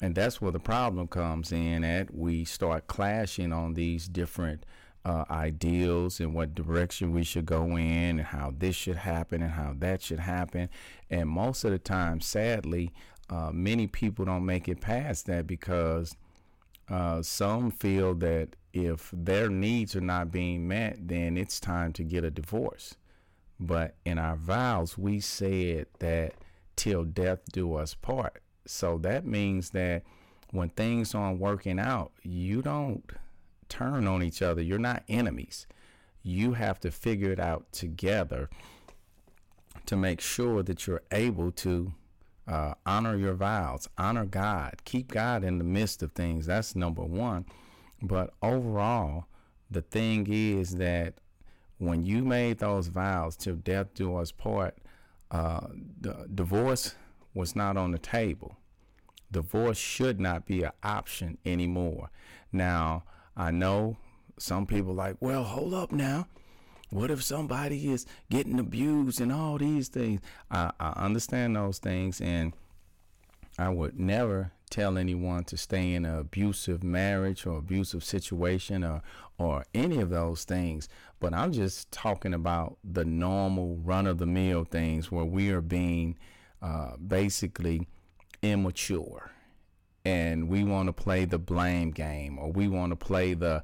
And 0.00 0.14
that's 0.14 0.40
where 0.40 0.52
the 0.52 0.58
problem 0.58 1.06
comes 1.06 1.52
in 1.52 1.84
at 1.84 2.12
we 2.12 2.44
start 2.44 2.88
clashing 2.88 3.52
on 3.52 3.74
these 3.74 4.08
different 4.08 4.66
uh, 5.04 5.24
ideals 5.30 6.20
and 6.20 6.34
what 6.34 6.54
direction 6.54 7.12
we 7.12 7.24
should 7.24 7.46
go 7.46 7.76
in 7.76 8.18
and 8.18 8.22
how 8.22 8.52
this 8.56 8.76
should 8.76 8.96
happen 8.96 9.42
and 9.42 9.52
how 9.52 9.74
that 9.78 10.02
should 10.02 10.20
happen. 10.20 10.68
And 11.10 11.28
most 11.28 11.64
of 11.64 11.70
the 11.70 11.78
time, 11.78 12.20
sadly, 12.20 12.92
uh, 13.30 13.50
many 13.52 13.86
people 13.86 14.24
don't 14.24 14.44
make 14.44 14.68
it 14.68 14.80
past 14.80 15.26
that 15.26 15.46
because 15.46 16.16
uh, 16.88 17.22
some 17.22 17.70
feel 17.70 18.14
that 18.16 18.50
if 18.72 19.10
their 19.12 19.48
needs 19.48 19.94
are 19.96 20.00
not 20.00 20.30
being 20.30 20.66
met, 20.66 20.96
then 21.08 21.36
it's 21.36 21.60
time 21.60 21.92
to 21.94 22.02
get 22.02 22.24
a 22.24 22.30
divorce. 22.30 22.96
But 23.64 23.94
in 24.04 24.18
our 24.18 24.34
vows, 24.34 24.98
we 24.98 25.20
said 25.20 25.86
that 26.00 26.34
till 26.74 27.04
death 27.04 27.40
do 27.52 27.74
us 27.74 27.94
part. 27.94 28.42
So 28.66 28.98
that 28.98 29.24
means 29.24 29.70
that 29.70 30.02
when 30.50 30.70
things 30.70 31.14
aren't 31.14 31.38
working 31.38 31.78
out, 31.78 32.10
you 32.22 32.60
don't 32.60 33.08
turn 33.68 34.08
on 34.08 34.22
each 34.22 34.42
other. 34.42 34.60
You're 34.60 34.78
not 34.78 35.04
enemies. 35.08 35.68
You 36.24 36.54
have 36.54 36.80
to 36.80 36.90
figure 36.90 37.30
it 37.30 37.38
out 37.38 37.70
together 37.70 38.50
to 39.86 39.96
make 39.96 40.20
sure 40.20 40.64
that 40.64 40.88
you're 40.88 41.02
able 41.12 41.52
to 41.52 41.92
uh, 42.48 42.74
honor 42.84 43.16
your 43.16 43.34
vows, 43.34 43.88
honor 43.96 44.24
God, 44.24 44.82
keep 44.84 45.08
God 45.08 45.44
in 45.44 45.58
the 45.58 45.64
midst 45.64 46.02
of 46.02 46.12
things. 46.12 46.46
That's 46.46 46.74
number 46.74 47.02
one. 47.02 47.46
But 48.02 48.34
overall, 48.42 49.26
the 49.70 49.82
thing 49.82 50.26
is 50.28 50.76
that 50.76 51.14
when 51.82 52.04
you 52.04 52.24
made 52.24 52.58
those 52.58 52.86
vows 52.86 53.36
till 53.36 53.56
death 53.56 53.88
do 53.94 54.16
us 54.16 54.30
part, 54.30 54.78
uh, 55.32 55.66
divorce 56.32 56.94
was 57.34 57.56
not 57.56 57.76
on 57.76 57.90
the 57.90 57.98
table. 57.98 58.56
Divorce 59.32 59.78
should 59.78 60.20
not 60.20 60.46
be 60.46 60.62
an 60.62 60.70
option 60.82 61.38
anymore. 61.44 62.10
Now, 62.52 63.04
I 63.36 63.50
know 63.50 63.96
some 64.38 64.66
people 64.66 64.94
like, 64.94 65.16
well, 65.20 65.42
hold 65.42 65.74
up 65.74 65.90
now. 65.90 66.28
What 66.90 67.10
if 67.10 67.22
somebody 67.22 67.90
is 67.90 68.06
getting 68.30 68.60
abused 68.60 69.20
and 69.20 69.32
all 69.32 69.58
these 69.58 69.88
things? 69.88 70.20
I, 70.50 70.70
I 70.78 70.90
understand 70.90 71.56
those 71.56 71.78
things, 71.78 72.20
and 72.20 72.52
I 73.58 73.70
would 73.70 73.98
never 73.98 74.52
tell 74.72 74.96
anyone 74.96 75.44
to 75.44 75.56
stay 75.56 75.94
in 75.94 76.04
an 76.04 76.18
abusive 76.18 76.82
marriage 76.82 77.46
or 77.46 77.58
abusive 77.58 78.02
situation 78.02 78.82
or 78.82 79.02
or 79.38 79.64
any 79.74 80.00
of 80.00 80.10
those 80.10 80.44
things. 80.44 80.88
But 81.20 81.34
I'm 81.34 81.52
just 81.52 81.90
talking 81.90 82.34
about 82.34 82.78
the 82.82 83.04
normal 83.04 83.76
run 83.76 84.06
of 84.06 84.18
the 84.18 84.26
mill 84.26 84.64
things 84.64 85.10
where 85.10 85.24
we 85.24 85.50
are 85.50 85.60
being 85.60 86.18
uh, 86.60 86.96
basically 86.96 87.86
immature 88.40 89.30
and 90.04 90.48
we 90.48 90.64
want 90.64 90.88
to 90.88 90.92
play 90.92 91.24
the 91.24 91.38
blame 91.38 91.90
game 91.90 92.38
or 92.38 92.50
we 92.50 92.68
want 92.68 92.90
to 92.90 92.96
play 92.96 93.34
the 93.34 93.62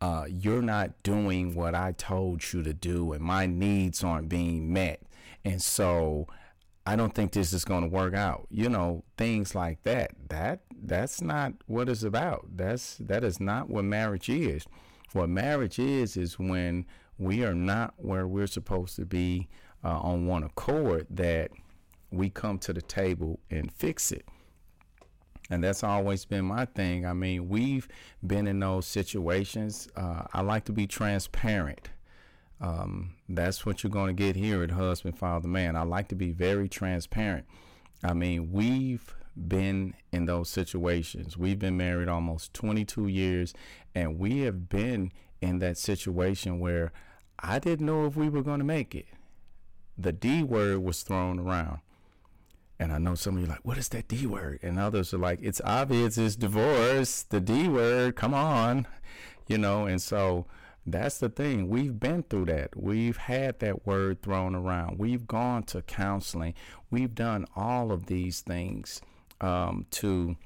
uh, 0.00 0.26
you're 0.28 0.62
not 0.62 1.02
doing 1.02 1.54
what 1.54 1.74
I 1.74 1.92
told 1.92 2.52
you 2.52 2.62
to 2.62 2.74
do 2.74 3.12
and 3.12 3.22
my 3.22 3.46
needs 3.46 4.04
aren't 4.04 4.28
being 4.28 4.72
met. 4.72 5.00
And 5.44 5.62
so 5.62 6.26
I 6.86 6.96
don't 6.96 7.14
think 7.14 7.32
this 7.32 7.52
is 7.52 7.64
going 7.64 7.82
to 7.82 7.88
work 7.88 8.14
out. 8.14 8.46
You 8.50 8.68
know, 8.68 9.04
things 9.16 9.54
like 9.54 9.82
that. 9.84 10.12
That 10.28 10.60
that's 10.82 11.22
not 11.22 11.54
what 11.66 11.88
it's 11.88 12.02
about. 12.02 12.46
That's 12.54 12.96
that 12.98 13.24
is 13.24 13.40
not 13.40 13.70
what 13.70 13.84
marriage 13.84 14.28
is. 14.28 14.66
What 15.12 15.28
marriage 15.28 15.78
is 15.78 16.16
is 16.16 16.38
when 16.38 16.86
we 17.18 17.44
are 17.44 17.54
not 17.54 17.94
where 17.96 18.26
we're 18.26 18.46
supposed 18.46 18.96
to 18.96 19.06
be 19.06 19.48
uh, 19.82 19.98
on 19.98 20.26
one 20.26 20.42
accord 20.42 21.06
that 21.10 21.50
we 22.10 22.30
come 22.30 22.58
to 22.58 22.72
the 22.72 22.82
table 22.82 23.38
and 23.50 23.72
fix 23.72 24.12
it. 24.12 24.26
And 25.50 25.62
that's 25.62 25.84
always 25.84 26.24
been 26.24 26.46
my 26.46 26.64
thing. 26.64 27.04
I 27.06 27.12
mean, 27.12 27.48
we've 27.48 27.86
been 28.26 28.46
in 28.46 28.60
those 28.60 28.86
situations. 28.86 29.88
Uh, 29.94 30.22
I 30.32 30.40
like 30.40 30.64
to 30.64 30.72
be 30.72 30.86
transparent. 30.86 31.90
Um, 32.60 33.14
that's 33.28 33.66
what 33.66 33.82
you're 33.82 33.90
going 33.90 34.14
to 34.14 34.22
get 34.22 34.36
here 34.36 34.62
at 34.62 34.70
Husband, 34.70 35.18
Father, 35.18 35.48
Man. 35.48 35.76
I 35.76 35.82
like 35.82 36.08
to 36.08 36.14
be 36.14 36.30
very 36.30 36.68
transparent. 36.68 37.46
I 38.02 38.14
mean, 38.14 38.52
we've 38.52 39.14
been 39.36 39.94
in 40.12 40.26
those 40.26 40.48
situations. 40.48 41.36
We've 41.36 41.58
been 41.58 41.76
married 41.76 42.08
almost 42.08 42.54
22 42.54 43.08
years, 43.08 43.54
and 43.94 44.18
we 44.18 44.40
have 44.40 44.68
been 44.68 45.12
in 45.40 45.58
that 45.58 45.76
situation 45.76 46.58
where 46.58 46.92
I 47.38 47.58
didn't 47.58 47.86
know 47.86 48.06
if 48.06 48.16
we 48.16 48.28
were 48.28 48.42
going 48.42 48.60
to 48.60 48.64
make 48.64 48.94
it. 48.94 49.06
The 49.98 50.12
D 50.12 50.42
word 50.42 50.82
was 50.82 51.02
thrown 51.02 51.38
around. 51.38 51.78
And 52.78 52.92
I 52.92 52.98
know 52.98 53.14
some 53.14 53.36
of 53.36 53.40
you 53.40 53.46
like, 53.46 53.64
what 53.64 53.78
is 53.78 53.88
that 53.90 54.08
D 54.08 54.26
word? 54.26 54.58
And 54.62 54.78
others 54.78 55.14
are 55.14 55.18
like, 55.18 55.40
it's 55.42 55.60
obvious, 55.64 56.18
it's 56.18 56.36
divorce, 56.36 57.22
the 57.22 57.40
D 57.40 57.68
word, 57.68 58.16
come 58.16 58.34
on. 58.34 58.86
You 59.46 59.58
know, 59.58 59.86
and 59.86 60.00
so 60.00 60.46
that's 60.86 61.18
the 61.18 61.28
thing. 61.28 61.68
We've 61.68 61.98
been 61.98 62.24
through 62.24 62.46
that. 62.46 62.76
We've 62.76 63.16
had 63.16 63.58
that 63.60 63.86
word 63.86 64.22
thrown 64.22 64.54
around. 64.54 64.98
We've 64.98 65.26
gone 65.26 65.62
to 65.64 65.82
counseling. 65.82 66.54
We've 66.90 67.14
done 67.14 67.46
all 67.56 67.90
of 67.90 68.06
these 68.06 68.40
things 68.42 69.00
um, 69.40 69.86
to 69.92 70.36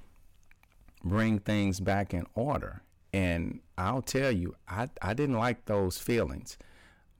bring 1.02 1.40
things 1.40 1.80
back 1.80 2.14
in 2.14 2.26
order. 2.34 2.82
And 3.12 3.60
I'll 3.76 4.02
tell 4.02 4.30
you, 4.30 4.54
I, 4.68 4.88
I 5.02 5.14
didn't 5.14 5.38
like 5.38 5.64
those 5.64 5.98
feelings, 5.98 6.56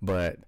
but 0.00 0.38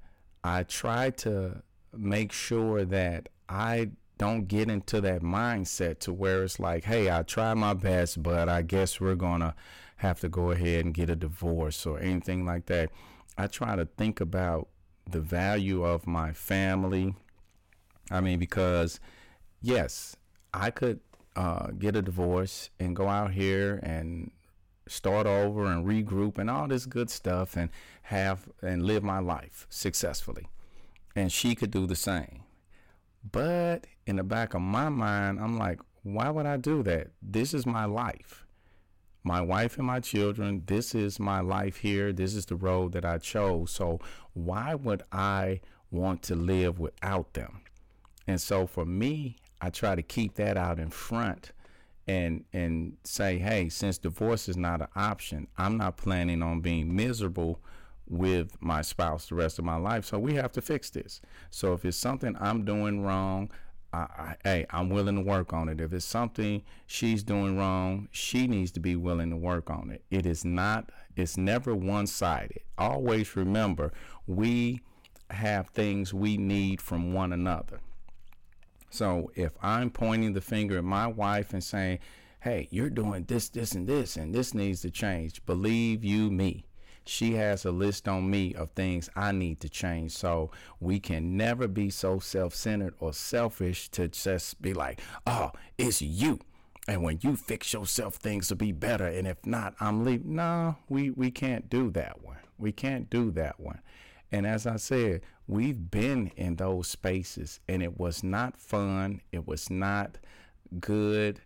I 0.44 0.62
tried 0.62 1.16
to 1.18 1.62
make 1.96 2.32
sure 2.32 2.84
that 2.84 3.28
I 3.48 3.90
don't 4.20 4.48
get 4.48 4.68
into 4.68 5.00
that 5.00 5.22
mindset 5.22 5.98
to 6.00 6.12
where 6.12 6.42
it's 6.42 6.60
like, 6.60 6.84
hey, 6.84 7.10
I 7.10 7.22
tried 7.22 7.54
my 7.54 7.72
best, 7.72 8.22
but 8.22 8.50
I 8.50 8.60
guess 8.60 9.00
we're 9.00 9.14
going 9.14 9.40
to 9.40 9.54
have 9.96 10.20
to 10.20 10.28
go 10.28 10.50
ahead 10.50 10.84
and 10.84 10.92
get 10.92 11.08
a 11.08 11.16
divorce 11.16 11.86
or 11.86 11.98
anything 11.98 12.44
like 12.44 12.66
that. 12.66 12.90
I 13.38 13.46
try 13.46 13.76
to 13.76 13.86
think 13.86 14.20
about 14.20 14.68
the 15.08 15.20
value 15.20 15.82
of 15.82 16.06
my 16.06 16.34
family. 16.34 17.14
I 18.10 18.20
mean, 18.20 18.38
because 18.38 19.00
yes, 19.62 20.16
I 20.52 20.70
could 20.70 21.00
uh, 21.34 21.68
get 21.68 21.96
a 21.96 22.02
divorce 22.02 22.68
and 22.78 22.94
go 22.94 23.08
out 23.08 23.32
here 23.32 23.80
and 23.82 24.32
start 24.86 25.26
over 25.26 25.64
and 25.64 25.86
regroup 25.86 26.36
and 26.36 26.50
all 26.50 26.68
this 26.68 26.84
good 26.84 27.08
stuff 27.08 27.56
and 27.56 27.70
have 28.02 28.50
and 28.60 28.82
live 28.82 29.02
my 29.02 29.18
life 29.18 29.66
successfully. 29.70 30.50
And 31.16 31.32
she 31.32 31.54
could 31.54 31.70
do 31.70 31.86
the 31.86 31.96
same. 31.96 32.40
But 33.32 33.86
in 34.10 34.16
the 34.16 34.24
back 34.24 34.54
of 34.54 34.60
my 34.62 34.88
mind, 34.90 35.40
I'm 35.40 35.56
like, 35.58 35.80
why 36.02 36.28
would 36.30 36.46
I 36.46 36.58
do 36.58 36.82
that? 36.84 37.08
This 37.22 37.54
is 37.54 37.64
my 37.66 37.86
life. 37.86 38.46
my 39.22 39.40
wife 39.40 39.76
and 39.78 39.86
my 39.86 40.00
children. 40.00 40.62
This 40.66 40.94
is 40.94 41.20
my 41.20 41.40
life 41.40 41.76
here. 41.78 42.12
This 42.12 42.34
is 42.34 42.46
the 42.46 42.56
road 42.56 42.92
that 42.92 43.04
I 43.04 43.18
chose. 43.18 43.70
So 43.70 44.00
why 44.32 44.74
would 44.74 45.02
I 45.12 45.60
want 45.90 46.22
to 46.24 46.34
live 46.34 46.78
without 46.78 47.34
them? 47.34 47.60
And 48.26 48.40
so 48.40 48.66
for 48.66 48.84
me, 48.84 49.36
I 49.60 49.70
try 49.70 49.94
to 49.94 50.02
keep 50.02 50.34
that 50.36 50.56
out 50.56 50.78
in 50.78 50.90
front 50.90 51.52
and 52.06 52.44
and 52.52 52.96
say, 53.04 53.38
hey, 53.38 53.68
since 53.68 53.98
divorce 53.98 54.48
is 54.48 54.56
not 54.56 54.80
an 54.80 54.88
option, 54.96 55.48
I'm 55.58 55.76
not 55.76 55.96
planning 55.96 56.42
on 56.42 56.60
being 56.60 56.94
miserable 56.94 57.60
with 58.08 58.60
my 58.60 58.82
spouse 58.82 59.28
the 59.28 59.34
rest 59.36 59.58
of 59.58 59.64
my 59.64 59.76
life. 59.76 60.04
So 60.06 60.18
we 60.18 60.34
have 60.34 60.50
to 60.52 60.62
fix 60.62 60.90
this. 60.90 61.20
So 61.50 61.74
if 61.74 61.84
it's 61.84 61.96
something 61.96 62.36
I'm 62.40 62.64
doing 62.64 63.02
wrong, 63.02 63.50
I, 63.92 63.98
I, 63.98 64.36
hey, 64.44 64.66
I'm 64.70 64.88
willing 64.90 65.16
to 65.16 65.20
work 65.20 65.52
on 65.52 65.68
it. 65.68 65.80
If 65.80 65.92
it's 65.92 66.04
something 66.04 66.62
she's 66.86 67.22
doing 67.22 67.58
wrong, 67.58 68.08
she 68.12 68.46
needs 68.46 68.70
to 68.72 68.80
be 68.80 68.96
willing 68.96 69.30
to 69.30 69.36
work 69.36 69.70
on 69.70 69.90
it. 69.90 70.04
It 70.10 70.26
is 70.26 70.44
not, 70.44 70.90
it's 71.16 71.36
never 71.36 71.74
one 71.74 72.06
sided. 72.06 72.60
Always 72.78 73.34
remember, 73.36 73.92
we 74.26 74.80
have 75.30 75.68
things 75.68 76.14
we 76.14 76.36
need 76.36 76.80
from 76.80 77.12
one 77.12 77.32
another. 77.32 77.80
So 78.90 79.30
if 79.34 79.52
I'm 79.62 79.90
pointing 79.90 80.32
the 80.32 80.40
finger 80.40 80.78
at 80.78 80.84
my 80.84 81.06
wife 81.06 81.52
and 81.52 81.62
saying, 81.62 82.00
hey, 82.40 82.68
you're 82.70 82.90
doing 82.90 83.24
this, 83.24 83.48
this, 83.48 83.72
and 83.72 83.86
this, 83.86 84.16
and 84.16 84.34
this 84.34 84.54
needs 84.54 84.82
to 84.82 84.90
change, 84.90 85.44
believe 85.46 86.04
you 86.04 86.30
me, 86.30 86.64
she 87.04 87.34
has 87.34 87.64
a 87.64 87.70
list 87.70 88.08
on 88.08 88.30
me 88.30 88.54
of 88.54 88.70
things 88.70 89.08
I 89.16 89.32
need 89.32 89.60
to 89.60 89.68
change. 89.68 90.12
So 90.12 90.50
we 90.80 91.00
can 91.00 91.36
never 91.36 91.66
be 91.68 91.90
so 91.90 92.18
self 92.18 92.54
centered 92.54 92.94
or 93.00 93.12
selfish 93.12 93.88
to 93.90 94.08
just 94.08 94.60
be 94.62 94.72
like, 94.72 95.00
oh, 95.26 95.52
it's 95.78 96.02
you. 96.02 96.40
And 96.88 97.02
when 97.02 97.18
you 97.22 97.36
fix 97.36 97.72
yourself, 97.72 98.16
things 98.16 98.50
will 98.50 98.56
be 98.56 98.72
better. 98.72 99.06
And 99.06 99.26
if 99.26 99.44
not, 99.46 99.74
I'm 99.80 100.04
leaving. 100.04 100.34
No, 100.36 100.76
we, 100.88 101.10
we 101.10 101.30
can't 101.30 101.68
do 101.70 101.90
that 101.92 102.22
one. 102.22 102.38
We 102.58 102.72
can't 102.72 103.08
do 103.10 103.30
that 103.32 103.60
one. 103.60 103.80
And 104.32 104.46
as 104.46 104.66
I 104.66 104.76
said, 104.76 105.22
we've 105.46 105.90
been 105.90 106.30
in 106.36 106.56
those 106.56 106.88
spaces 106.88 107.60
and 107.68 107.82
it 107.82 107.98
was 107.98 108.22
not 108.22 108.56
fun. 108.56 109.20
It 109.32 109.46
was 109.46 109.70
not 109.70 110.18
good. 110.78 111.40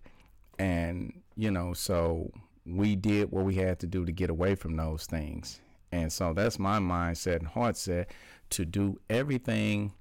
And, 0.59 1.23
you 1.37 1.51
know, 1.51 1.73
so 1.73 2.31
we 2.67 2.97
did 2.97 3.31
what 3.31 3.45
we 3.45 3.55
had 3.55 3.79
to 3.81 3.87
do 3.87 4.05
to 4.05 4.13
get 4.13 4.31
away 4.31 4.55
from 4.55 4.77
those 4.77 5.07
things. 5.07 5.61
And 5.93 6.13
so 6.13 6.33
that's 6.33 6.59
my 6.59 6.79
mindset 6.79 7.37
and 7.37 7.49
heart 7.49 7.77
set 7.77 8.11
to 8.51 8.65
do 8.65 8.99
everything 9.09 9.93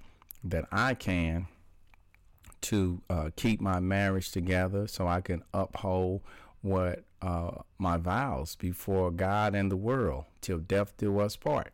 that 0.42 0.64
I 0.72 0.94
can 0.94 1.46
to 2.62 3.02
uh, 3.10 3.30
keep 3.36 3.60
my 3.60 3.78
marriage 3.78 4.32
together 4.32 4.86
so 4.86 5.06
I 5.06 5.20
can 5.20 5.42
uphold 5.52 6.22
what 6.62 7.04
uh, 7.20 7.58
my 7.78 7.98
vows 7.98 8.56
before 8.56 9.10
God 9.10 9.54
and 9.54 9.70
the 9.70 9.76
world 9.76 10.24
till 10.40 10.58
death 10.58 10.96
do 10.96 11.20
us 11.20 11.36
part. 11.36 11.72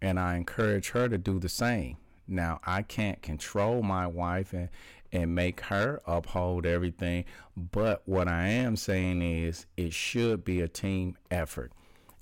And 0.00 0.20
I 0.20 0.36
encourage 0.36 0.90
her 0.90 1.08
to 1.08 1.16
do 1.16 1.38
the 1.38 1.48
same. 1.48 1.96
Now, 2.28 2.60
I 2.64 2.82
can't 2.82 3.22
control 3.22 3.82
my 3.82 4.06
wife 4.06 4.52
and, 4.52 4.68
and 5.12 5.34
make 5.34 5.60
her 5.60 6.00
uphold 6.06 6.64
everything. 6.64 7.24
But 7.56 8.02
what 8.06 8.28
I 8.28 8.48
am 8.48 8.76
saying 8.76 9.22
is 9.22 9.66
it 9.76 9.92
should 9.92 10.44
be 10.44 10.60
a 10.60 10.68
team 10.68 11.16
effort. 11.30 11.72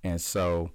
And 0.02 0.20
so, 0.20 0.70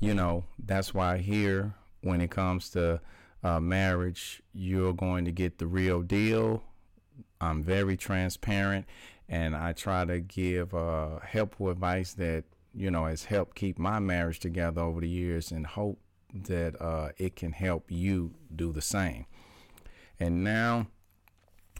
you 0.00 0.14
know, 0.14 0.44
that's 0.58 0.94
why 0.94 1.18
here, 1.18 1.74
when 2.00 2.20
it 2.20 2.30
comes 2.30 2.70
to 2.70 3.00
uh, 3.42 3.60
marriage, 3.60 4.42
you're 4.52 4.94
going 4.94 5.24
to 5.26 5.32
get 5.32 5.58
the 5.58 5.66
real 5.66 6.02
deal. 6.02 6.62
I'm 7.40 7.62
very 7.62 7.96
transparent 7.96 8.86
and 9.28 9.56
I 9.56 9.72
try 9.72 10.04
to 10.04 10.20
give 10.20 10.74
uh, 10.74 11.18
helpful 11.20 11.68
advice 11.68 12.14
that, 12.14 12.44
you 12.74 12.90
know, 12.90 13.06
has 13.06 13.24
helped 13.24 13.56
keep 13.56 13.78
my 13.78 13.98
marriage 13.98 14.38
together 14.38 14.80
over 14.80 15.00
the 15.00 15.08
years 15.08 15.50
and 15.50 15.66
hope 15.66 15.98
that 16.32 16.80
uh, 16.80 17.10
it 17.16 17.36
can 17.36 17.52
help 17.52 17.90
you 17.90 18.32
do 18.54 18.72
the 18.72 18.82
same. 18.82 19.26
And 20.18 20.42
now, 20.42 20.86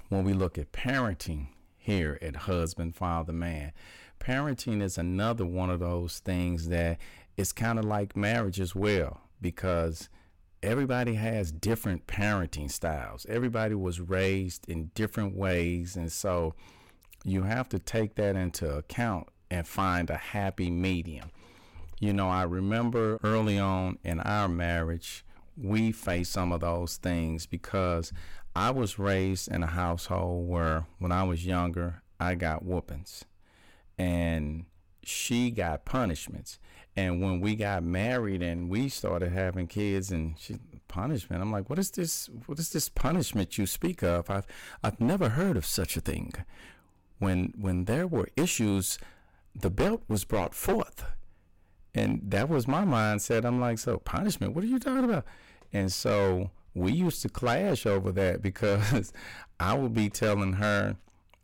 when 0.08 0.24
we 0.24 0.32
look 0.32 0.58
at 0.58 0.72
parenting 0.72 1.48
here 1.78 2.18
at 2.20 2.36
Husband, 2.36 2.94
Father, 2.94 3.32
Man, 3.32 3.72
parenting 4.20 4.82
is 4.82 4.98
another 4.98 5.46
one 5.46 5.70
of 5.70 5.80
those 5.80 6.18
things 6.20 6.68
that 6.68 6.98
is 7.36 7.52
kind 7.52 7.78
of 7.78 7.84
like 7.84 8.16
marriage 8.16 8.60
as 8.60 8.74
well, 8.74 9.20
because 9.40 10.08
everybody 10.62 11.14
has 11.14 11.52
different 11.52 12.06
parenting 12.06 12.70
styles. 12.70 13.26
Everybody 13.28 13.74
was 13.74 14.00
raised 14.00 14.68
in 14.68 14.90
different 14.94 15.36
ways. 15.36 15.96
And 15.96 16.10
so 16.10 16.54
you 17.24 17.42
have 17.42 17.68
to 17.70 17.78
take 17.78 18.14
that 18.16 18.36
into 18.36 18.74
account 18.74 19.28
and 19.50 19.66
find 19.66 20.10
a 20.10 20.16
happy 20.16 20.70
medium. 20.70 21.30
You 22.00 22.12
know, 22.12 22.28
I 22.28 22.42
remember 22.42 23.18
early 23.22 23.58
on 23.58 23.98
in 24.02 24.20
our 24.20 24.48
marriage, 24.48 25.24
we 25.56 25.92
face 25.92 26.28
some 26.28 26.52
of 26.52 26.60
those 26.60 26.96
things 26.96 27.46
because 27.46 28.12
I 28.54 28.70
was 28.70 28.98
raised 28.98 29.48
in 29.48 29.62
a 29.62 29.68
household 29.68 30.48
where 30.48 30.86
when 30.98 31.12
I 31.12 31.24
was 31.24 31.46
younger, 31.46 32.02
I 32.18 32.34
got 32.34 32.64
whoopings 32.64 33.24
and 33.98 34.66
she 35.02 35.50
got 35.50 35.84
punishments. 35.84 36.58
And 36.98 37.22
when 37.22 37.40
we 37.40 37.56
got 37.56 37.82
married 37.82 38.42
and 38.42 38.70
we 38.70 38.88
started 38.88 39.32
having 39.32 39.66
kids 39.66 40.10
and 40.10 40.34
she 40.38 40.58
punishment, 40.88 41.42
I'm 41.42 41.52
like, 41.52 41.68
what 41.68 41.78
is 41.78 41.90
this 41.90 42.30
what 42.46 42.58
is 42.58 42.70
this 42.70 42.88
punishment 42.88 43.58
you 43.58 43.66
speak 43.66 44.02
of? 44.02 44.30
I've 44.30 44.46
I've 44.82 45.00
never 45.00 45.30
heard 45.30 45.56
of 45.56 45.66
such 45.66 45.96
a 45.96 46.00
thing. 46.00 46.32
When 47.18 47.52
when 47.58 47.84
there 47.84 48.06
were 48.06 48.28
issues, 48.36 48.98
the 49.54 49.70
belt 49.70 50.02
was 50.08 50.24
brought 50.24 50.54
forth 50.54 51.04
and 51.96 52.20
that 52.24 52.48
was 52.48 52.68
my 52.68 52.84
mindset. 52.84 53.44
I'm 53.44 53.60
like, 53.60 53.78
so 53.78 53.98
punishment? 53.98 54.54
What 54.54 54.62
are 54.62 54.68
you 54.68 54.78
talking 54.78 55.04
about? 55.04 55.24
And 55.72 55.92
so 55.92 56.50
we 56.74 56.92
used 56.92 57.22
to 57.22 57.28
clash 57.28 57.86
over 57.86 58.12
that 58.12 58.42
because 58.42 59.12
I 59.60 59.74
would 59.74 59.94
be 59.94 60.08
telling 60.08 60.54
her 60.54 60.96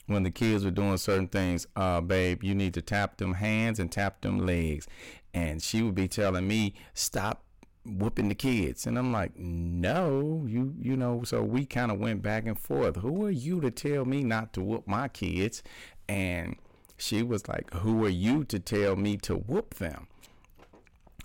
when 0.07 0.23
the 0.23 0.31
kids 0.31 0.65
were 0.65 0.71
doing 0.71 0.97
certain 0.97 1.29
things, 1.29 1.67
uh, 1.77 2.01
babe, 2.01 2.43
you 2.43 2.55
need 2.55 2.75
to 2.75 2.83
tap 2.83 3.17
them 3.17 3.35
hands 3.35 3.79
and 3.79 3.91
tap 3.91 4.21
them 4.21 4.45
legs. 4.45 4.87
And 5.33 5.63
she 5.63 5.83
would 5.83 5.95
be 5.95 6.09
telling 6.09 6.47
me, 6.47 6.75
stop 6.95 7.45
whooping 7.85 8.29
the 8.29 8.35
kids. 8.35 8.87
And 8.87 8.99
I'm 8.99 9.13
like, 9.13 9.37
no, 9.37 10.45
you, 10.47 10.75
you 10.79 10.97
know, 10.97 11.23
so 11.25 11.43
we 11.43 11.65
kind 11.65 11.91
of 11.91 11.99
went 11.99 12.23
back 12.23 12.47
and 12.47 12.59
forth. 12.59 12.97
Who 12.97 13.25
are 13.25 13.31
you 13.31 13.61
to 13.61 13.71
tell 13.71 14.05
me 14.05 14.23
not 14.23 14.53
to 14.55 14.61
whoop 14.61 14.87
my 14.87 15.09
kids? 15.09 15.63
And 16.09 16.57
she 16.97 17.23
was 17.23 17.49
like, 17.49 17.73
who 17.75 18.05
are 18.05 18.11
you 18.11 18.45
to 18.45 18.59
tell 18.59 18.97
me 18.97 19.17
to 19.19 19.35
whoop 19.35 19.75
them? 19.75 20.07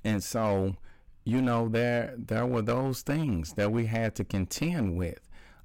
And 0.03 0.23
so, 0.23 0.75
you 1.27 1.41
know, 1.41 1.67
there 1.67 2.13
there 2.17 2.45
were 2.45 2.61
those 2.61 3.01
things 3.01 3.51
that 3.55 3.69
we 3.69 3.85
had 3.85 4.15
to 4.15 4.23
contend 4.23 4.95
with. 4.95 5.19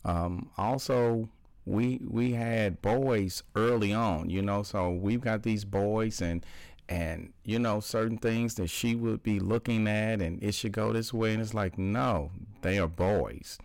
Um, 0.04 0.50
also, 0.58 1.28
we 1.66 2.00
we 2.04 2.32
had 2.32 2.82
boys 2.82 3.44
early 3.54 3.92
on, 3.92 4.28
you 4.28 4.42
know, 4.42 4.64
so 4.64 4.90
we've 4.90 5.20
got 5.20 5.44
these 5.44 5.64
boys 5.64 6.20
and 6.20 6.44
and 6.88 7.32
you 7.44 7.60
know 7.60 7.78
certain 7.78 8.18
things 8.18 8.56
that 8.56 8.70
she 8.70 8.96
would 8.96 9.22
be 9.22 9.38
looking 9.38 9.86
at 9.86 10.20
and 10.20 10.42
it 10.42 10.52
should 10.56 10.72
go 10.72 10.92
this 10.92 11.14
way. 11.14 11.32
And 11.32 11.40
it's 11.40 11.54
like 11.54 11.78
no 11.78 12.32
they 12.62 12.80
are 12.80 12.88
boys. 12.88 13.56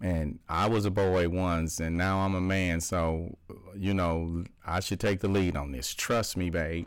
And 0.00 0.38
i 0.48 0.66
was 0.66 0.86
a 0.86 0.90
boy 0.90 1.28
once 1.28 1.80
and 1.80 1.98
now 1.98 2.20
i'm 2.20 2.34
a 2.34 2.40
man. 2.40 2.80
So 2.80 3.36
you 3.76 3.92
know 3.92 4.44
i 4.66 4.80
should 4.80 5.00
take 5.00 5.20
the 5.20 5.28
lead 5.28 5.54
on 5.54 5.72
this. 5.72 5.92
Trust 5.92 6.38
me 6.38 6.48
babe. 6.48 6.86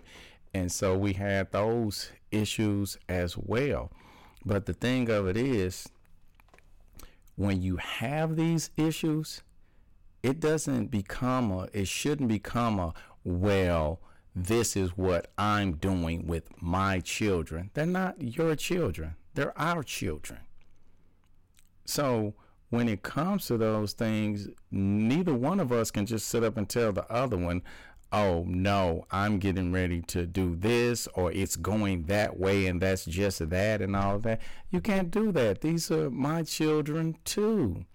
And 0.55 0.71
so 0.71 0.97
we 0.97 1.13
had 1.13 1.51
those 1.51 2.09
issues 2.31 2.97
as 3.07 3.37
well. 3.37 3.91
But 4.45 4.65
the 4.65 4.73
thing 4.73 5.09
of 5.09 5.27
it 5.27 5.37
is, 5.37 5.89
when 7.35 7.61
you 7.61 7.77
have 7.77 8.35
these 8.35 8.69
issues, 8.77 9.41
it 10.23 10.39
doesn't 10.39 10.91
become 10.91 11.51
a, 11.51 11.69
it 11.73 11.87
shouldn't 11.87 12.29
become 12.29 12.79
a, 12.79 12.93
well, 13.23 14.01
this 14.35 14.75
is 14.75 14.97
what 14.97 15.31
I'm 15.37 15.73
doing 15.73 16.27
with 16.27 16.49
my 16.61 16.99
children. 16.99 17.71
They're 17.73 17.85
not 17.85 18.21
your 18.21 18.55
children, 18.55 19.15
they're 19.33 19.57
our 19.59 19.83
children. 19.83 20.39
So 21.85 22.35
when 22.69 22.87
it 22.87 23.01
comes 23.01 23.47
to 23.47 23.57
those 23.57 23.93
things, 23.93 24.47
neither 24.69 25.33
one 25.33 25.59
of 25.59 25.71
us 25.71 25.91
can 25.91 26.05
just 26.05 26.27
sit 26.27 26.43
up 26.43 26.55
and 26.55 26.69
tell 26.69 26.91
the 26.91 27.09
other 27.11 27.37
one, 27.37 27.63
oh 28.11 28.43
no, 28.47 29.05
I'm 29.11 29.37
getting 29.39 29.71
ready 29.71 30.01
to 30.03 30.25
do 30.25 30.55
this 30.55 31.07
or 31.13 31.31
it's 31.31 31.55
going 31.55 32.03
that 32.03 32.39
way 32.39 32.67
and 32.67 32.81
that's 32.81 33.05
just 33.05 33.49
that 33.49 33.81
and 33.81 33.95
all 33.95 34.19
that. 34.19 34.41
You 34.69 34.81
can't 34.81 35.11
do 35.11 35.31
that. 35.33 35.61
These 35.61 35.91
are 35.91 36.09
my 36.09 36.43
children 36.43 37.17
too. 37.23 37.85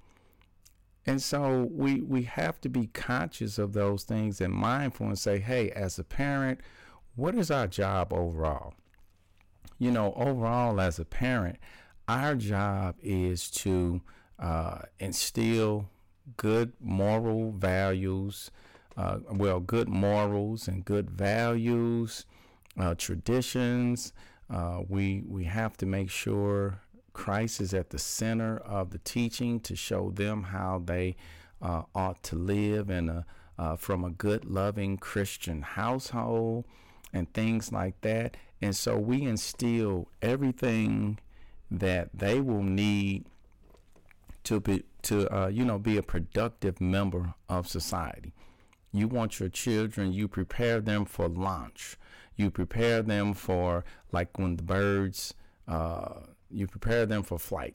And 1.06 1.20
so 1.22 1.68
we 1.70 2.00
we 2.00 2.22
have 2.22 2.60
to 2.62 2.68
be 2.68 2.86
conscious 2.86 3.58
of 3.58 3.72
those 3.72 4.04
things 4.04 4.40
and 4.40 4.52
mindful 4.52 5.06
and 5.06 5.18
say, 5.18 5.38
hey, 5.38 5.70
as 5.70 5.98
a 5.98 6.04
parent, 6.04 6.60
what 7.14 7.34
is 7.34 7.50
our 7.50 7.66
job 7.66 8.12
overall? 8.12 8.74
You 9.78 9.90
know, 9.90 10.14
overall 10.14 10.80
as 10.80 10.98
a 10.98 11.04
parent, 11.04 11.58
our 12.08 12.34
job 12.34 12.96
is 13.02 13.50
to 13.50 14.00
uh, 14.38 14.82
instill 14.98 15.90
good 16.36 16.72
moral 16.80 17.52
values, 17.52 18.50
uh, 18.96 19.18
well, 19.30 19.60
good 19.60 19.88
morals 19.88 20.68
and 20.68 20.84
good 20.84 21.10
values, 21.10 22.26
uh, 22.78 22.94
traditions. 22.94 24.12
Uh, 24.50 24.82
we 24.88 25.22
we 25.26 25.44
have 25.44 25.76
to 25.78 25.86
make 25.86 26.10
sure 26.10 26.80
Christ 27.12 27.60
is 27.60 27.72
at 27.74 27.90
the 27.90 27.98
center 27.98 28.58
of 28.58 28.90
the 28.90 28.98
teaching 28.98 29.60
to 29.60 29.74
show 29.74 30.10
them 30.10 30.44
how 30.44 30.82
they 30.84 31.16
uh, 31.62 31.82
ought 31.94 32.22
to 32.24 32.36
live 32.36 32.90
in 32.90 33.08
a 33.08 33.26
uh, 33.58 33.76
from 33.76 34.04
a 34.04 34.10
good, 34.10 34.44
loving 34.44 34.96
Christian 34.96 35.62
household 35.62 36.64
and 37.12 37.32
things 37.32 37.72
like 37.72 38.00
that. 38.00 38.36
And 38.60 38.74
so 38.74 38.98
we 38.98 39.22
instill 39.22 40.08
everything 40.20 41.18
that 41.70 42.10
they 42.12 42.40
will 42.40 42.62
need 42.62 43.26
to 44.44 44.60
be 44.60 44.84
to 45.02 45.28
uh, 45.34 45.48
you 45.48 45.64
know 45.64 45.78
be 45.78 45.96
a 45.96 46.02
productive 46.02 46.80
member 46.80 47.34
of 47.48 47.68
society. 47.68 48.32
You 48.94 49.08
want 49.08 49.40
your 49.40 49.48
children, 49.48 50.12
you 50.12 50.28
prepare 50.28 50.80
them 50.80 51.04
for 51.04 51.28
launch. 51.28 51.96
You 52.36 52.50
prepare 52.50 53.02
them 53.02 53.34
for 53.34 53.84
like 54.12 54.38
when 54.38 54.54
the 54.54 54.62
birds, 54.62 55.34
uh, 55.66 56.20
you 56.48 56.68
prepare 56.68 57.04
them 57.04 57.24
for 57.24 57.38
flight. 57.38 57.74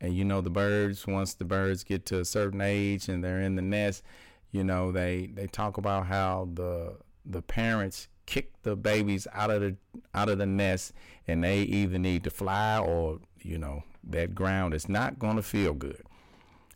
And 0.00 0.16
you 0.16 0.24
know 0.24 0.40
the 0.40 0.48
birds, 0.48 1.08
once 1.08 1.34
the 1.34 1.44
birds 1.44 1.82
get 1.82 2.06
to 2.06 2.20
a 2.20 2.24
certain 2.24 2.60
age 2.60 3.08
and 3.08 3.22
they're 3.22 3.40
in 3.40 3.56
the 3.56 3.62
nest, 3.62 4.04
you 4.52 4.64
know 4.64 4.92
they 4.92 5.30
they 5.34 5.46
talk 5.48 5.76
about 5.76 6.06
how 6.06 6.48
the 6.54 6.94
the 7.24 7.42
parents 7.42 8.08
kick 8.26 8.52
the 8.62 8.76
babies 8.76 9.26
out 9.32 9.50
of 9.50 9.60
the 9.60 9.76
out 10.14 10.28
of 10.28 10.38
the 10.38 10.46
nest 10.46 10.92
and 11.26 11.42
they 11.42 11.62
either 11.62 11.98
need 11.98 12.22
to 12.24 12.30
fly 12.30 12.78
or 12.78 13.18
you 13.40 13.58
know 13.58 13.82
that 14.04 14.34
ground 14.34 14.72
is 14.72 14.88
not 14.88 15.18
going 15.18 15.36
to 15.36 15.42
feel 15.42 15.74
good 15.74 16.02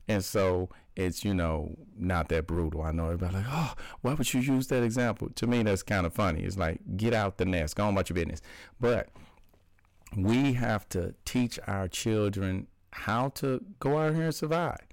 and 0.08 0.24
so 0.24 0.68
it's, 0.96 1.24
you 1.24 1.34
know, 1.34 1.76
not 1.96 2.28
that 2.28 2.46
brutal. 2.46 2.82
I 2.82 2.92
know 2.92 3.06
everybody 3.06 3.36
like, 3.36 3.46
oh, 3.48 3.74
why 4.02 4.14
would 4.14 4.32
you 4.32 4.40
use 4.40 4.68
that 4.68 4.82
example? 4.82 5.28
To 5.34 5.46
me, 5.46 5.62
that's 5.62 5.82
kind 5.82 6.06
of 6.06 6.12
funny. 6.12 6.42
It's 6.42 6.56
like, 6.56 6.80
get 6.96 7.14
out 7.14 7.38
the 7.38 7.44
nest, 7.44 7.76
go 7.76 7.86
on 7.86 7.94
about 7.94 8.08
your 8.08 8.14
business. 8.14 8.40
But 8.80 9.08
we 10.16 10.52
have 10.54 10.88
to 10.90 11.14
teach 11.24 11.58
our 11.66 11.88
children 11.88 12.68
how 12.92 13.30
to 13.30 13.64
go 13.80 13.98
out 13.98 14.14
here 14.14 14.24
and 14.24 14.34
survive. 14.34 14.86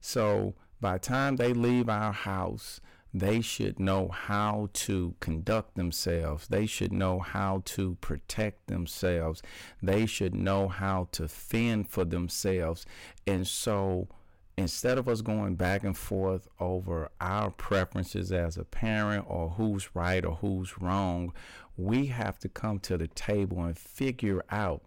So 0.00 0.54
by 0.80 0.94
the 0.94 0.98
time 0.98 1.36
they 1.36 1.52
leave 1.52 1.88
our 1.88 2.12
house, 2.12 2.80
they 3.16 3.40
should 3.40 3.78
know 3.78 4.08
how 4.08 4.70
to 4.72 5.14
conduct 5.20 5.76
themselves. 5.76 6.48
They 6.48 6.66
should 6.66 6.92
know 6.92 7.20
how 7.20 7.62
to 7.66 7.94
protect 8.00 8.66
themselves. 8.66 9.40
They 9.80 10.04
should 10.04 10.34
know 10.34 10.66
how 10.66 11.08
to 11.12 11.28
fend 11.28 11.88
for 11.88 12.04
themselves. 12.04 12.84
And 13.24 13.46
so, 13.46 14.08
instead 14.56 14.98
of 14.98 15.08
us 15.08 15.20
going 15.20 15.56
back 15.56 15.84
and 15.84 15.96
forth 15.96 16.48
over 16.60 17.10
our 17.20 17.50
preferences 17.50 18.32
as 18.32 18.56
a 18.56 18.64
parent 18.64 19.24
or 19.28 19.50
who's 19.50 19.94
right 19.94 20.24
or 20.24 20.36
who's 20.36 20.78
wrong, 20.80 21.32
we 21.76 22.06
have 22.06 22.38
to 22.38 22.48
come 22.48 22.78
to 22.78 22.96
the 22.96 23.08
table 23.08 23.62
and 23.64 23.76
figure 23.76 24.44
out 24.50 24.82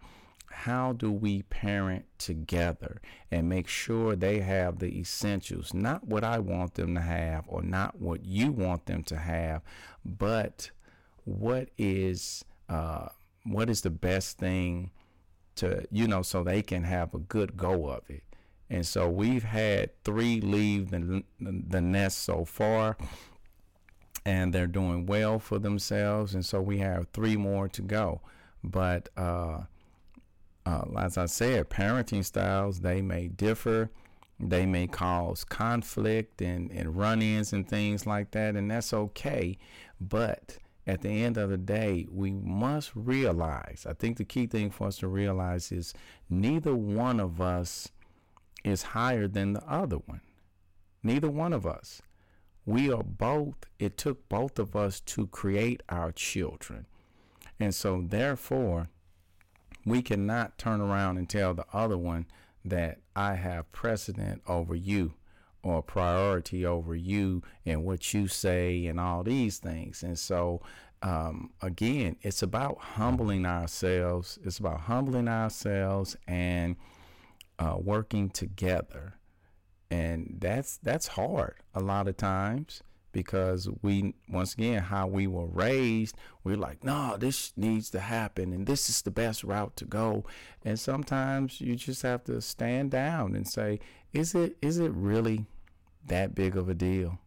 how 0.50 0.92
do 0.92 1.12
we 1.12 1.42
parent 1.42 2.06
together 2.16 3.00
and 3.30 3.48
make 3.48 3.68
sure 3.68 4.16
they 4.16 4.40
have 4.40 4.78
the 4.78 4.98
essentials, 4.98 5.74
not 5.74 6.06
what 6.06 6.24
I 6.24 6.38
want 6.38 6.74
them 6.74 6.94
to 6.94 7.00
have 7.00 7.44
or 7.46 7.62
not 7.62 8.00
what 8.00 8.24
you 8.24 8.50
want 8.50 8.86
them 8.86 9.02
to 9.04 9.16
have, 9.16 9.62
but 10.04 10.70
what 11.24 11.68
is 11.76 12.44
uh, 12.68 13.08
what 13.44 13.68
is 13.68 13.82
the 13.82 13.90
best 13.90 14.38
thing 14.38 14.90
to 15.56 15.84
you 15.90 16.06
know 16.06 16.22
so 16.22 16.42
they 16.42 16.62
can 16.62 16.84
have 16.84 17.14
a 17.14 17.18
good 17.18 17.56
go 17.56 17.88
of 17.88 18.08
it 18.08 18.22
and 18.70 18.86
so 18.86 19.08
we've 19.08 19.44
had 19.44 19.90
three 20.04 20.40
leave 20.40 20.90
the, 20.90 21.22
the 21.40 21.80
nest 21.80 22.18
so 22.18 22.44
far, 22.44 22.96
and 24.26 24.52
they're 24.52 24.66
doing 24.66 25.06
well 25.06 25.38
for 25.38 25.58
themselves. 25.58 26.34
And 26.34 26.44
so 26.44 26.60
we 26.60 26.78
have 26.78 27.06
three 27.12 27.36
more 27.36 27.68
to 27.68 27.82
go. 27.82 28.20
But 28.62 29.08
uh, 29.16 29.62
uh, 30.66 30.84
as 30.98 31.16
I 31.16 31.26
said, 31.26 31.70
parenting 31.70 32.24
styles, 32.24 32.80
they 32.80 33.00
may 33.00 33.28
differ. 33.28 33.90
They 34.38 34.66
may 34.66 34.86
cause 34.86 35.44
conflict 35.44 36.42
and, 36.42 36.70
and 36.70 36.96
run 36.96 37.22
ins 37.22 37.52
and 37.52 37.66
things 37.66 38.06
like 38.06 38.32
that. 38.32 38.54
And 38.54 38.70
that's 38.70 38.92
okay. 38.92 39.58
But 40.00 40.58
at 40.86 41.00
the 41.00 41.24
end 41.24 41.38
of 41.38 41.50
the 41.50 41.56
day, 41.56 42.06
we 42.10 42.32
must 42.32 42.92
realize 42.94 43.86
I 43.88 43.94
think 43.94 44.18
the 44.18 44.24
key 44.24 44.46
thing 44.46 44.70
for 44.70 44.86
us 44.88 44.98
to 44.98 45.08
realize 45.08 45.72
is 45.72 45.94
neither 46.28 46.74
one 46.74 47.18
of 47.18 47.40
us 47.40 47.88
is 48.68 48.82
higher 48.82 49.26
than 49.26 49.52
the 49.54 49.64
other 49.68 49.96
one. 49.96 50.20
Neither 51.02 51.30
one 51.30 51.52
of 51.52 51.66
us. 51.66 52.02
We 52.66 52.92
are 52.92 53.02
both, 53.02 53.56
it 53.78 53.96
took 53.96 54.28
both 54.28 54.58
of 54.58 54.76
us 54.76 55.00
to 55.00 55.26
create 55.28 55.82
our 55.88 56.12
children. 56.12 56.86
And 57.58 57.74
so, 57.74 58.04
therefore, 58.06 58.88
we 59.86 60.02
cannot 60.02 60.58
turn 60.58 60.80
around 60.80 61.16
and 61.16 61.28
tell 61.28 61.54
the 61.54 61.66
other 61.72 61.96
one 61.96 62.26
that 62.64 62.98
I 63.16 63.34
have 63.34 63.72
precedent 63.72 64.42
over 64.46 64.74
you 64.74 65.14
or 65.62 65.82
priority 65.82 66.64
over 66.64 66.94
you 66.94 67.42
and 67.64 67.84
what 67.84 68.12
you 68.14 68.28
say 68.28 68.86
and 68.86 69.00
all 69.00 69.22
these 69.22 69.58
things. 69.58 70.02
And 70.02 70.18
so, 70.18 70.60
um, 71.02 71.50
again, 71.62 72.16
it's 72.22 72.42
about 72.42 72.78
humbling 72.78 73.46
ourselves. 73.46 74.38
It's 74.44 74.58
about 74.58 74.80
humbling 74.82 75.28
ourselves 75.28 76.16
and 76.26 76.76
uh, 77.58 77.76
working 77.78 78.30
together, 78.30 79.14
and 79.90 80.36
that's 80.38 80.78
that's 80.78 81.08
hard 81.08 81.56
a 81.74 81.80
lot 81.80 82.08
of 82.08 82.16
times 82.16 82.82
because 83.12 83.68
we 83.82 84.14
once 84.28 84.54
again 84.54 84.82
how 84.82 85.06
we 85.06 85.26
were 85.26 85.46
raised 85.46 86.14
we're 86.44 86.56
like 86.56 86.84
no 86.84 87.16
this 87.16 87.52
needs 87.56 87.88
to 87.90 87.98
happen 87.98 88.52
and 88.52 88.66
this 88.66 88.88
is 88.88 89.02
the 89.02 89.10
best 89.10 89.42
route 89.42 89.74
to 89.76 89.84
go. 89.84 90.24
And 90.64 90.78
sometimes 90.78 91.60
you 91.60 91.74
just 91.74 92.02
have 92.02 92.22
to 92.24 92.40
stand 92.40 92.90
down 92.90 93.34
and 93.34 93.48
say 93.48 93.80
is 94.12 94.34
it 94.34 94.56
is 94.62 94.78
it 94.78 94.92
really 94.92 95.46
that 96.06 96.34
big 96.34 96.56
of 96.56 96.68
a 96.68 96.74
deal? 96.74 97.18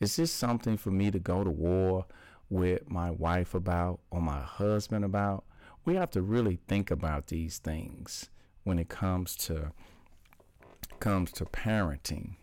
Is 0.00 0.16
this 0.16 0.32
something 0.32 0.76
for 0.76 0.90
me 0.90 1.10
to 1.10 1.18
go 1.18 1.44
to 1.44 1.50
war 1.50 2.06
with 2.50 2.90
my 2.90 3.10
wife 3.10 3.54
about 3.54 4.00
or 4.10 4.20
my 4.20 4.40
husband 4.40 5.04
about? 5.04 5.44
We 5.84 5.94
have 5.94 6.10
to 6.10 6.22
really 6.22 6.58
think 6.68 6.90
about 6.90 7.28
these 7.28 7.58
things 7.58 8.28
when 8.64 8.78
it 8.78 8.88
comes 8.88 9.36
to 9.36 9.72
comes 11.00 11.32
to 11.32 11.44
parenting. 11.44 12.36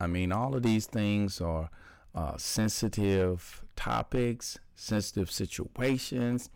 I 0.00 0.06
mean, 0.06 0.32
all 0.32 0.54
of 0.54 0.62
these 0.62 0.86
things 0.86 1.40
are 1.40 1.68
uh, 2.14 2.36
sensitive 2.36 3.62
topics, 3.76 4.58
sensitive 4.74 5.30
situations. 5.30 6.50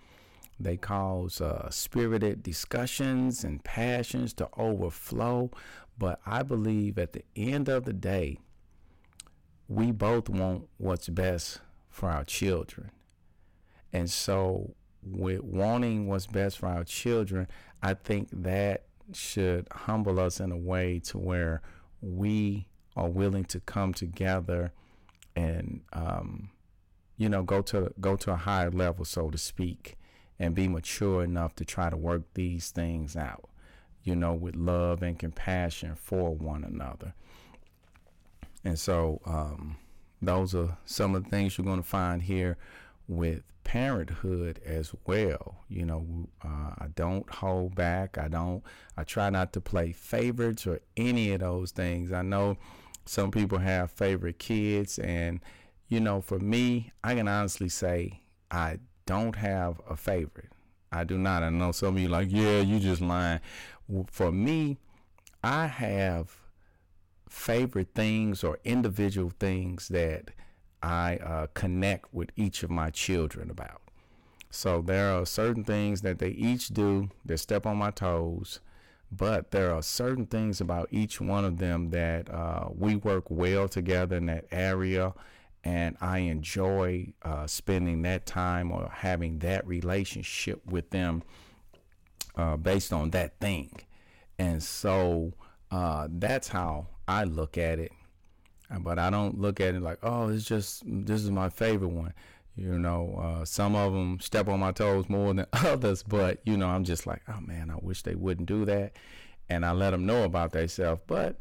They 0.58 0.76
cause 0.76 1.40
uh, 1.40 1.68
spirited 1.70 2.42
discussions 2.42 3.44
and 3.44 3.62
passions 3.64 4.32
to 4.34 4.48
overflow. 4.56 5.50
But 5.98 6.20
I 6.24 6.42
believe 6.42 6.98
at 6.98 7.12
the 7.12 7.24
end 7.36 7.68
of 7.68 7.84
the 7.84 7.92
day, 7.92 8.38
we 9.68 9.92
both 9.92 10.28
want 10.28 10.68
what's 10.78 11.08
best 11.08 11.60
for 11.90 12.10
our 12.10 12.24
children. 12.24 12.90
And 13.92 14.10
so, 14.10 14.74
with 15.02 15.42
wanting 15.42 16.06
what's 16.06 16.26
best 16.26 16.58
for 16.58 16.66
our 16.66 16.84
children, 16.84 17.48
I 17.82 17.94
think 17.94 18.28
that 18.32 18.84
should 19.16 19.66
humble 19.72 20.18
us 20.20 20.40
in 20.40 20.52
a 20.52 20.56
way 20.56 20.98
to 21.00 21.18
where 21.18 21.62
we 22.00 22.68
are 22.96 23.08
willing 23.08 23.44
to 23.44 23.60
come 23.60 23.92
together 23.94 24.72
and 25.34 25.80
um, 25.92 26.50
you 27.16 27.28
know 27.28 27.42
go 27.42 27.62
to 27.62 27.92
go 28.00 28.16
to 28.16 28.32
a 28.32 28.36
higher 28.36 28.70
level 28.70 29.04
so 29.04 29.30
to 29.30 29.38
speak 29.38 29.96
and 30.38 30.54
be 30.54 30.68
mature 30.68 31.22
enough 31.22 31.54
to 31.54 31.64
try 31.64 31.88
to 31.88 31.96
work 31.96 32.22
these 32.34 32.70
things 32.70 33.16
out 33.16 33.48
you 34.04 34.16
know 34.16 34.32
with 34.32 34.56
love 34.56 35.02
and 35.02 35.18
compassion 35.18 35.94
for 35.94 36.34
one 36.34 36.64
another. 36.64 37.14
And 38.64 38.78
so 38.78 39.20
um, 39.24 39.76
those 40.20 40.54
are 40.54 40.76
some 40.84 41.14
of 41.14 41.24
the 41.24 41.30
things 41.30 41.56
you're 41.56 41.64
going 41.64 41.82
to 41.82 41.88
find 41.88 42.22
here 42.22 42.56
with 43.08 43.42
parenthood 43.64 44.60
as 44.64 44.92
well. 45.06 45.64
You 45.68 45.86
know, 45.86 46.28
uh, 46.44 46.74
I 46.78 46.86
don't 46.94 47.28
hold 47.30 47.74
back. 47.74 48.18
I 48.18 48.28
don't, 48.28 48.62
I 48.96 49.04
try 49.04 49.30
not 49.30 49.52
to 49.54 49.60
play 49.60 49.92
favorites 49.92 50.66
or 50.66 50.80
any 50.96 51.32
of 51.32 51.40
those 51.40 51.70
things. 51.70 52.12
I 52.12 52.22
know 52.22 52.56
some 53.04 53.30
people 53.30 53.58
have 53.58 53.90
favorite 53.90 54.38
kids, 54.38 54.98
and, 54.98 55.40
you 55.88 56.00
know, 56.00 56.20
for 56.20 56.38
me, 56.38 56.92
I 57.02 57.14
can 57.14 57.28
honestly 57.28 57.68
say 57.68 58.22
I 58.50 58.78
don't 59.06 59.36
have 59.36 59.80
a 59.88 59.96
favorite. 59.96 60.50
I 60.92 61.04
do 61.04 61.18
not. 61.18 61.42
I 61.42 61.50
know 61.50 61.72
some 61.72 61.96
of 61.96 62.02
you 62.02 62.08
like, 62.08 62.28
yeah, 62.30 62.60
you 62.60 62.78
just 62.78 63.00
lying. 63.00 63.40
For 64.08 64.30
me, 64.30 64.78
I 65.42 65.66
have 65.66 66.36
favorite 67.28 67.88
things 67.94 68.44
or 68.44 68.58
individual 68.64 69.32
things 69.40 69.88
that 69.88 70.30
I 70.82 71.16
uh, 71.16 71.46
connect 71.54 72.12
with 72.12 72.30
each 72.36 72.62
of 72.62 72.70
my 72.70 72.90
children 72.90 73.50
about. 73.50 73.80
So 74.50 74.82
there 74.82 75.12
are 75.12 75.24
certain 75.24 75.64
things 75.64 76.02
that 76.02 76.18
they 76.18 76.28
each 76.30 76.68
do 76.68 77.08
that 77.24 77.38
step 77.38 77.64
on 77.66 77.78
my 77.78 77.90
toes, 77.90 78.60
but 79.10 79.50
there 79.50 79.74
are 79.74 79.82
certain 79.82 80.26
things 80.26 80.60
about 80.60 80.88
each 80.90 81.20
one 81.20 81.44
of 81.44 81.58
them 81.58 81.90
that 81.90 82.28
uh, 82.30 82.68
we 82.76 82.96
work 82.96 83.30
well 83.30 83.68
together 83.68 84.16
in 84.16 84.26
that 84.26 84.46
area. 84.50 85.14
and 85.64 85.96
I 86.00 86.18
enjoy 86.18 87.12
uh, 87.22 87.46
spending 87.46 88.02
that 88.02 88.26
time 88.26 88.72
or 88.72 88.90
having 88.92 89.38
that 89.40 89.66
relationship 89.66 90.60
with 90.66 90.90
them 90.90 91.22
uh, 92.36 92.56
based 92.56 92.92
on 92.92 93.10
that 93.10 93.38
thing. 93.40 93.70
And 94.38 94.62
so 94.62 95.32
uh, 95.70 96.08
that's 96.10 96.48
how 96.48 96.88
I 97.06 97.24
look 97.24 97.56
at 97.56 97.78
it. 97.78 97.92
But 98.80 98.98
I 98.98 99.10
don't 99.10 99.40
look 99.40 99.60
at 99.60 99.74
it 99.74 99.82
like, 99.82 99.98
oh, 100.02 100.28
it's 100.28 100.44
just 100.44 100.82
this 100.86 101.22
is 101.22 101.30
my 101.30 101.48
favorite 101.48 101.88
one. 101.88 102.14
You 102.56 102.78
know, 102.78 103.18
uh, 103.22 103.44
some 103.44 103.74
of 103.74 103.92
them 103.92 104.20
step 104.20 104.48
on 104.48 104.60
my 104.60 104.72
toes 104.72 105.08
more 105.08 105.32
than 105.32 105.46
others, 105.52 106.02
but 106.02 106.40
you 106.44 106.56
know, 106.56 106.68
I'm 106.68 106.84
just 106.84 107.06
like, 107.06 107.22
oh 107.28 107.40
man, 107.40 107.70
I 107.70 107.76
wish 107.80 108.02
they 108.02 108.14
wouldn't 108.14 108.48
do 108.48 108.64
that, 108.66 108.92
and 109.48 109.64
I 109.64 109.72
let 109.72 109.90
them 109.90 110.06
know 110.06 110.24
about 110.24 110.52
themselves. 110.52 111.02
But 111.06 111.40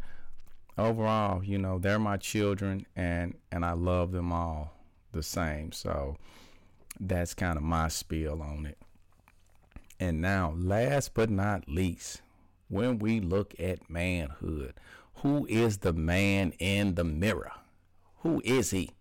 overall, 0.77 1.43
you 1.43 1.57
know, 1.57 1.79
they're 1.79 1.99
my 1.99 2.17
children, 2.17 2.85
and 2.95 3.35
and 3.51 3.65
I 3.65 3.73
love 3.73 4.11
them 4.11 4.31
all 4.31 4.73
the 5.11 5.23
same. 5.23 5.71
So 5.71 6.17
that's 6.99 7.33
kind 7.33 7.57
of 7.57 7.63
my 7.63 7.89
spiel 7.89 8.41
on 8.41 8.65
it. 8.65 8.77
And 9.99 10.21
now, 10.21 10.53
last 10.57 11.13
but 11.13 11.29
not 11.29 11.67
least, 11.67 12.21
when 12.69 12.99
we 12.99 13.19
look 13.19 13.53
at 13.59 13.89
manhood, 13.89 14.73
who 15.21 15.45
is 15.47 15.79
the 15.79 15.93
man 15.93 16.51
in 16.57 16.95
the 16.95 17.03
mirror? 17.03 17.51
Who 18.17 18.41
is 18.43 18.71
he? 18.71 18.91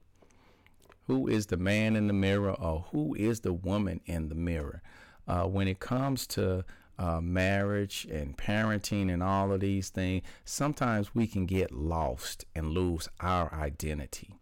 Who 1.07 1.27
is 1.27 1.47
the 1.47 1.57
man 1.57 1.97
in 1.97 2.07
the 2.09 2.13
mirror 2.13 2.53
or 2.53 2.87
who 2.93 3.15
is 3.15 3.41
the 3.41 3.55
woman 3.55 4.01
in 4.05 4.29
the 4.29 4.35
mirror? 4.35 4.83
Uh, 5.27 5.45
when 5.45 5.67
it 5.67 5.81
comes 5.81 6.27
to 6.29 6.65
uh, 6.99 7.21
marriage 7.23 8.07
and 8.11 8.37
parenting 8.37 9.11
and 9.11 9.23
all 9.23 9.51
of 9.51 9.61
these 9.61 9.89
things, 9.89 10.23
sometimes 10.45 11.15
we 11.15 11.27
can 11.27 11.47
get 11.47 11.73
lost 11.73 12.45
and 12.55 12.71
lose 12.71 13.09
our 13.21 13.53
identity. 13.55 14.35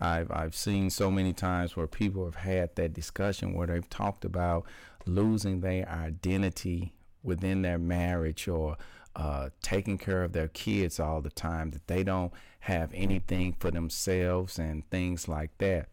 I've 0.00 0.30
I've 0.32 0.56
seen 0.56 0.90
so 0.90 1.10
many 1.10 1.32
times 1.32 1.76
where 1.76 1.86
people 1.86 2.24
have 2.24 2.36
had 2.36 2.74
that 2.74 2.92
discussion 2.92 3.52
where 3.52 3.66
they've 3.66 3.88
talked 3.88 4.24
about 4.24 4.64
losing 5.06 5.60
their 5.60 5.88
identity 5.88 6.92
within 7.22 7.62
their 7.62 7.78
marriage 7.78 8.48
or 8.48 8.76
uh, 9.20 9.50
taking 9.60 9.98
care 9.98 10.24
of 10.24 10.32
their 10.32 10.48
kids 10.48 10.98
all 10.98 11.20
the 11.20 11.30
time, 11.30 11.70
that 11.72 11.86
they 11.88 12.02
don't 12.02 12.32
have 12.60 12.90
anything 12.94 13.54
for 13.60 13.70
themselves 13.70 14.58
and 14.58 14.88
things 14.88 15.28
like 15.28 15.50
that. 15.58 15.90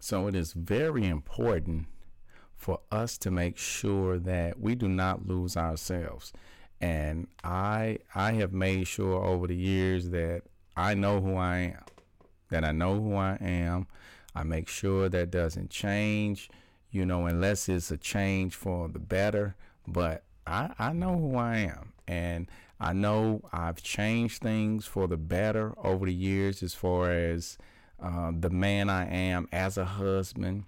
So 0.00 0.26
it 0.26 0.34
is 0.34 0.54
very 0.54 1.04
important 1.04 1.88
for 2.56 2.80
us 2.90 3.18
to 3.18 3.30
make 3.30 3.58
sure 3.58 4.18
that 4.18 4.58
we 4.58 4.74
do 4.74 4.88
not 4.88 5.28
lose 5.28 5.58
ourselves. 5.58 6.32
And 6.80 7.26
I 7.42 7.98
I 8.14 8.32
have 8.32 8.54
made 8.54 8.86
sure 8.86 9.22
over 9.22 9.46
the 9.46 9.54
years 9.54 10.08
that 10.08 10.44
I 10.74 10.94
know 10.94 11.20
who 11.20 11.36
I 11.36 11.58
am, 11.58 11.84
that 12.48 12.64
I 12.64 12.72
know 12.72 12.98
who 12.98 13.14
I 13.14 13.36
am. 13.42 13.88
I 14.34 14.42
make 14.42 14.68
sure 14.68 15.10
that 15.10 15.30
doesn't 15.30 15.68
change, 15.68 16.48
you 16.90 17.04
know, 17.04 17.26
unless 17.26 17.68
it's 17.68 17.90
a 17.90 17.98
change 17.98 18.54
for 18.54 18.88
the 18.88 18.98
better. 18.98 19.54
But 19.86 20.24
I, 20.46 20.70
I 20.78 20.92
know 20.92 21.16
who 21.16 21.36
I 21.36 21.56
am. 21.58 21.92
And 22.06 22.50
I 22.80 22.92
know 22.92 23.42
I've 23.52 23.82
changed 23.82 24.42
things 24.42 24.86
for 24.86 25.06
the 25.06 25.16
better 25.16 25.72
over 25.82 26.06
the 26.06 26.14
years 26.14 26.62
as 26.62 26.74
far 26.74 27.10
as 27.10 27.56
uh, 28.02 28.32
the 28.38 28.50
man 28.50 28.90
I 28.90 29.06
am 29.08 29.48
as 29.52 29.78
a 29.78 29.84
husband 29.84 30.64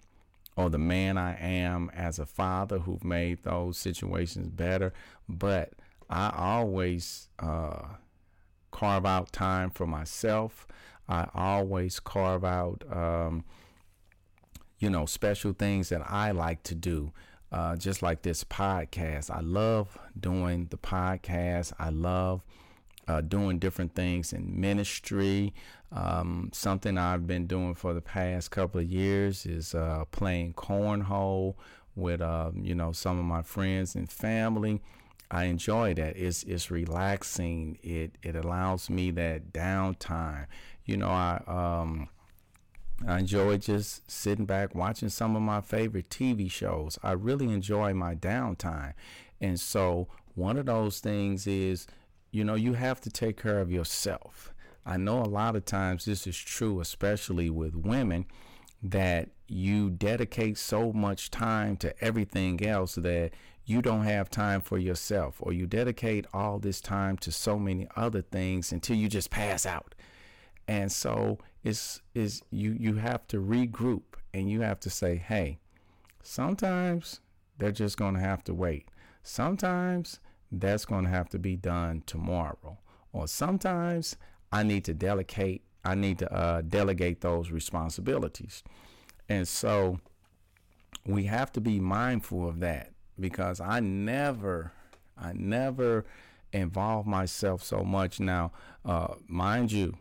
or 0.57 0.71
the 0.71 0.79
man 0.79 1.19
I 1.19 1.37
am 1.39 1.91
as 1.95 2.19
a 2.19 2.25
father 2.25 2.79
who've 2.79 3.05
made 3.05 3.43
those 3.43 3.77
situations 3.77 4.49
better. 4.49 4.95
But 5.29 5.75
I 6.09 6.33
always 6.35 7.29
uh, 7.39 7.83
carve 8.71 9.05
out 9.05 9.33
time 9.33 9.71
for 9.71 9.87
myself. 9.87 10.67
I 11.09 11.29
always 11.35 12.01
carve 12.01 12.45
out, 12.45 12.83
um, 12.91 13.45
you 14.79 14.89
know, 14.89 15.07
special 15.07 15.53
things 15.53 15.91
that 15.91 16.03
I 16.11 16.31
like 16.31 16.63
to 16.65 16.75
do 16.75 17.13
uh, 17.53 17.77
just 17.77 18.03
like 18.03 18.23
this 18.23 18.45
podcast. 18.45 19.31
I 19.31 19.41
love 19.41 19.97
doing 20.19 20.67
the 20.71 20.79
podcast. 20.79 21.73
I 21.79 21.91
love 21.91 22.43
uh, 23.09 23.21
doing 23.21 23.59
different 23.59 23.95
things 23.95 24.33
in 24.33 24.61
ministry. 24.61 25.55
Um, 25.93 26.51
something 26.53 26.99
I've 26.99 27.27
been 27.27 27.47
doing 27.47 27.75
for 27.75 27.95
the 27.95 28.01
past 28.01 28.51
couple 28.51 28.81
of 28.81 28.87
years 28.87 29.47
is 29.47 29.75
uh, 29.75 30.05
playing 30.11 30.55
cornhole 30.55 31.55
with 31.95 32.21
um, 32.21 32.61
you 32.63 32.75
know 32.75 32.93
some 32.93 33.19
of 33.19 33.25
my 33.25 33.43
friends 33.43 33.95
and 33.95 34.11
family. 34.11 34.83
I 35.31 35.45
enjoy 35.45 35.95
that. 35.95 36.17
It's 36.17 36.43
it's 36.45 36.71
relaxing. 36.71 37.79
It 37.83 38.17
it 38.23 38.37
allows 38.37 38.91
me 38.91 39.11
that 39.13 39.53
downtime. 39.53 40.47
You 40.85 40.97
know, 40.99 41.09
I 41.09 41.41
um 41.47 42.09
I 43.05 43.19
enjoy 43.19 43.59
just 43.59 44.11
sitting 44.11 44.47
back 44.47 44.75
watching 44.75 45.09
some 45.11 45.37
of 45.37 45.43
my 45.43 45.61
favorite 45.61 46.09
TV 46.09 46.51
shows. 46.51 46.99
I 47.03 47.13
really 47.13 47.53
enjoy 47.53 47.93
my 47.93 48.15
downtime. 48.15 48.95
And 49.41 49.61
so, 49.61 50.09
one 50.35 50.57
of 50.57 50.67
those 50.67 51.01
things 51.01 51.47
is, 51.47 51.87
you 52.31 52.45
know, 52.45 52.55
you 52.55 52.75
have 52.75 53.01
to 53.03 53.11
take 53.11 53.41
care 53.41 53.61
of 53.61 53.71
yourself. 53.71 54.53
I 54.85 54.97
know 54.97 55.21
a 55.21 55.25
lot 55.25 55.57
of 55.57 55.65
times 55.65 56.05
this 56.05 56.27
is 56.27 56.37
true, 56.39 56.81
especially 56.81 57.51
with 57.51 57.75
women, 57.75 58.27
that 58.83 59.31
you 59.49 59.91
dedicate 59.91 60.59
so 60.59 60.93
much 60.93 61.31
time 61.31 61.77
to 61.79 62.05
everything 62.05 62.65
else 62.65 62.95
that 62.95 63.33
you 63.65 63.83
don't 63.83 64.05
have 64.05 64.31
time 64.31 64.61
for 64.61 64.79
yourself, 64.79 65.37
or 65.41 65.53
you 65.53 65.67
dedicate 65.67 66.27
all 66.33 66.59
this 66.59 66.81
time 66.81 67.17
to 67.19 67.33
so 67.33 67.59
many 67.59 67.89
other 67.97 68.23
things 68.23 68.73
until 68.73 68.97
you 68.97 69.09
just 69.09 69.31
pass 69.31 69.67
out. 69.67 69.95
And 70.69 70.91
so 70.91 71.39
is 71.65 72.03
is 72.15 72.43
you 72.51 72.77
you 72.79 72.95
have 72.97 73.27
to 73.29 73.39
regroup 73.39 74.03
and 74.35 74.51
you 74.51 74.61
have 74.63 74.81
to 74.81 74.91
say, 74.91 75.17
hey, 75.17 75.59
sometimes 76.23 77.21
they're 77.59 77.73
just 77.73 77.97
going 77.97 78.15
to 78.15 78.21
have 78.21 78.45
to 78.45 78.55
wait. 78.55 78.89
Sometimes 79.23 80.21
that's 80.53 80.85
going 80.85 81.05
to 81.05 81.11
have 81.11 81.29
to 81.31 81.39
be 81.39 81.57
done 81.57 82.03
tomorrow, 82.07 82.79
or 83.13 83.27
sometimes 83.27 84.17
I 84.53 84.63
need 84.63 84.85
to 84.85 84.95
delegate. 84.95 85.63
I 85.85 85.95
need 85.95 86.19
to 86.19 86.33
uh, 86.33 86.63
delegate 86.63 87.21
those 87.21 87.51
responsibilities, 87.51 88.63
and 89.29 89.47
so 89.47 90.01
we 91.07 91.25
have 91.25 91.53
to 91.53 91.61
be 91.61 91.81
mindful 91.81 92.49
of 92.49 92.61
that 92.61 92.93
because 93.19 93.61
I 93.61 93.81
never, 93.81 94.73
I 95.17 95.33
never 95.33 96.05
involve 96.53 97.07
myself 97.07 97.63
so 97.63 97.85
much. 97.85 98.21
Now, 98.21 98.53
uh, 98.85 99.15
mind 99.29 99.73
you, 99.73 99.97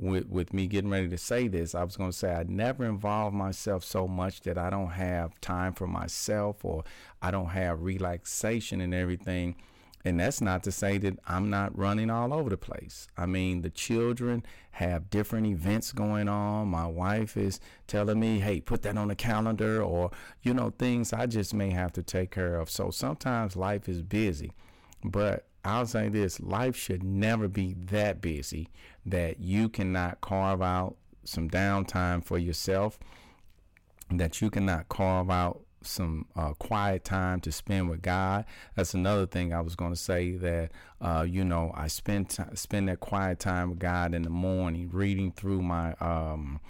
with 0.00 0.28
with 0.28 0.52
me 0.52 0.66
getting 0.66 0.90
ready 0.90 1.08
to 1.08 1.18
say 1.18 1.46
this, 1.48 1.74
I 1.74 1.84
was 1.84 1.96
going 1.96 2.10
to 2.10 2.16
say 2.16 2.32
I 2.32 2.44
never 2.44 2.84
involve 2.84 3.34
myself 3.34 3.84
so 3.84 4.08
much 4.08 4.40
that 4.42 4.58
I 4.58 4.70
don't 4.70 4.90
have 4.90 5.40
time 5.40 5.74
for 5.74 5.86
myself 5.86 6.64
or 6.64 6.84
I 7.20 7.30
don't 7.30 7.50
have 7.50 7.82
relaxation 7.82 8.80
and 8.80 8.94
everything. 8.94 9.56
And 10.02 10.18
that's 10.18 10.40
not 10.40 10.62
to 10.62 10.72
say 10.72 10.96
that 10.98 11.18
I'm 11.26 11.50
not 11.50 11.76
running 11.76 12.08
all 12.08 12.32
over 12.32 12.48
the 12.48 12.56
place. 12.56 13.06
I 13.18 13.26
mean, 13.26 13.60
the 13.60 13.68
children 13.68 14.44
have 14.70 15.10
different 15.10 15.46
events 15.46 15.92
going 15.92 16.26
on. 16.26 16.68
My 16.68 16.86
wife 16.86 17.36
is 17.36 17.60
telling 17.86 18.18
me, 18.18 18.38
hey, 18.38 18.60
put 18.60 18.80
that 18.82 18.96
on 18.96 19.08
the 19.08 19.14
calendar, 19.14 19.82
or, 19.82 20.10
you 20.42 20.54
know, 20.54 20.70
things 20.70 21.12
I 21.12 21.26
just 21.26 21.52
may 21.52 21.68
have 21.70 21.92
to 21.92 22.02
take 22.02 22.30
care 22.30 22.56
of. 22.56 22.70
So 22.70 22.90
sometimes 22.90 23.56
life 23.56 23.90
is 23.90 24.00
busy. 24.00 24.52
But 25.04 25.46
I'll 25.64 25.86
say 25.86 26.08
this 26.08 26.40
life 26.40 26.76
should 26.76 27.02
never 27.02 27.48
be 27.48 27.74
that 27.74 28.20
busy 28.20 28.68
that 29.04 29.40
you 29.40 29.68
cannot 29.68 30.20
carve 30.20 30.62
out 30.62 30.96
some 31.24 31.48
downtime 31.48 32.24
for 32.24 32.38
yourself, 32.38 32.98
that 34.10 34.40
you 34.40 34.50
cannot 34.50 34.88
carve 34.88 35.30
out 35.30 35.60
some 35.82 36.26
uh, 36.36 36.52
quiet 36.54 37.04
time 37.04 37.40
to 37.40 37.52
spend 37.52 37.88
with 37.88 38.02
God. 38.02 38.44
That's 38.74 38.94
another 38.94 39.26
thing 39.26 39.52
I 39.52 39.60
was 39.60 39.76
going 39.76 39.92
to 39.92 39.98
say 39.98 40.32
that 40.32 40.70
uh, 41.00 41.26
you 41.28 41.44
know 41.44 41.72
I 41.74 41.88
spend 41.88 42.30
t- 42.30 42.42
spend 42.54 42.88
that 42.88 43.00
quiet 43.00 43.38
time 43.38 43.70
with 43.70 43.78
God 43.78 44.14
in 44.14 44.22
the 44.22 44.30
morning, 44.30 44.90
reading 44.92 45.32
through 45.32 45.62
my 45.62 45.94
um, 45.94 46.60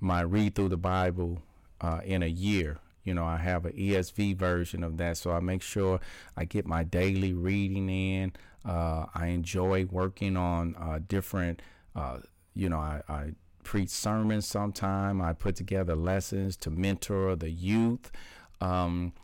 my 0.00 0.20
read 0.22 0.54
through 0.54 0.70
the 0.70 0.76
Bible 0.76 1.42
uh, 1.80 2.00
in 2.04 2.22
a 2.22 2.28
year. 2.28 2.78
You 3.04 3.14
know, 3.14 3.24
I 3.24 3.36
have 3.36 3.66
an 3.66 3.72
ESV 3.72 4.36
version 4.36 4.82
of 4.82 4.96
that, 4.96 5.16
so 5.16 5.32
I 5.32 5.40
make 5.40 5.62
sure 5.62 6.00
I 6.36 6.44
get 6.44 6.66
my 6.66 6.84
daily 6.84 7.32
reading 7.32 7.88
in. 7.88 8.32
Uh, 8.64 9.06
I 9.14 9.26
enjoy 9.26 9.84
working 9.86 10.36
on 10.36 10.74
uh, 10.76 11.00
different, 11.06 11.60
uh, 11.94 12.18
you 12.54 12.68
know, 12.68 12.78
I, 12.78 13.02
I, 13.08 13.30
preach 13.62 13.88
sermons 13.88 14.46
sometime. 14.46 15.22
I 15.22 15.32
put 15.32 15.56
together 15.56 15.96
lessons 15.96 16.54
to 16.58 16.70
mentor 16.70 17.34
the 17.34 17.50
youth. 17.50 18.12
Um, 18.60 19.14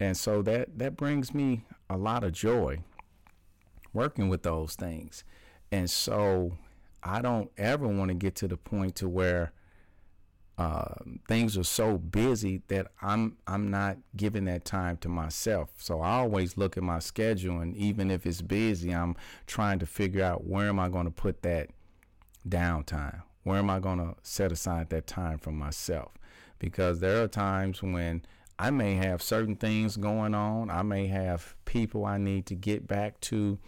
and 0.00 0.16
so 0.16 0.40
that, 0.42 0.78
that 0.78 0.96
brings 0.96 1.34
me 1.34 1.64
a 1.90 1.98
lot 1.98 2.24
of 2.24 2.32
joy 2.32 2.78
working 3.92 4.30
with 4.30 4.42
those 4.42 4.74
things. 4.74 5.24
And 5.70 5.90
so 5.90 6.56
I 7.02 7.20
don't 7.20 7.50
ever 7.58 7.86
want 7.86 8.08
to 8.08 8.14
get 8.14 8.34
to 8.36 8.48
the 8.48 8.56
point 8.56 8.96
to 8.96 9.08
where 9.08 9.52
uh, 10.62 10.94
things 11.26 11.58
are 11.58 11.64
so 11.64 11.98
busy 11.98 12.62
that 12.68 12.86
I'm 13.00 13.36
I'm 13.48 13.70
not 13.70 13.96
giving 14.16 14.44
that 14.44 14.64
time 14.64 14.96
to 14.98 15.08
myself. 15.08 15.70
So 15.78 16.00
I 16.00 16.18
always 16.18 16.56
look 16.56 16.76
at 16.76 16.84
my 16.84 17.00
schedule, 17.00 17.58
and 17.60 17.76
even 17.76 18.12
if 18.12 18.26
it's 18.26 18.42
busy, 18.42 18.94
I'm 18.94 19.16
trying 19.46 19.80
to 19.80 19.86
figure 19.86 20.22
out 20.22 20.46
where 20.46 20.68
am 20.68 20.78
I 20.78 20.88
going 20.88 21.06
to 21.06 21.10
put 21.10 21.42
that 21.42 21.70
downtime. 22.48 23.22
Where 23.42 23.58
am 23.58 23.70
I 23.70 23.80
going 23.80 23.98
to 23.98 24.14
set 24.22 24.52
aside 24.52 24.90
that 24.90 25.08
time 25.08 25.38
for 25.38 25.50
myself? 25.50 26.12
Because 26.60 27.00
there 27.00 27.24
are 27.24 27.28
times 27.28 27.82
when 27.82 28.22
I 28.56 28.70
may 28.70 28.94
have 28.94 29.20
certain 29.20 29.56
things 29.56 29.96
going 29.96 30.32
on. 30.32 30.70
I 30.70 30.82
may 30.82 31.08
have 31.08 31.56
people 31.64 32.04
I 32.04 32.18
need 32.18 32.46
to 32.46 32.54
get 32.54 32.86
back 32.86 33.20
to 33.22 33.58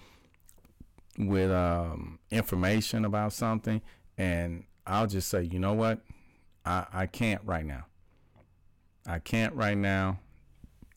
with 1.18 1.50
um, 1.50 2.20
information 2.30 3.04
about 3.04 3.32
something, 3.32 3.82
and 4.16 4.62
I'll 4.86 5.08
just 5.08 5.28
say, 5.28 5.42
you 5.42 5.58
know 5.58 5.72
what, 5.72 6.00
I, 6.64 6.86
I 6.92 7.06
can't 7.06 7.42
right 7.44 7.64
now. 7.64 7.86
I 9.06 9.18
can't 9.18 9.54
right 9.54 9.76
now. 9.76 10.20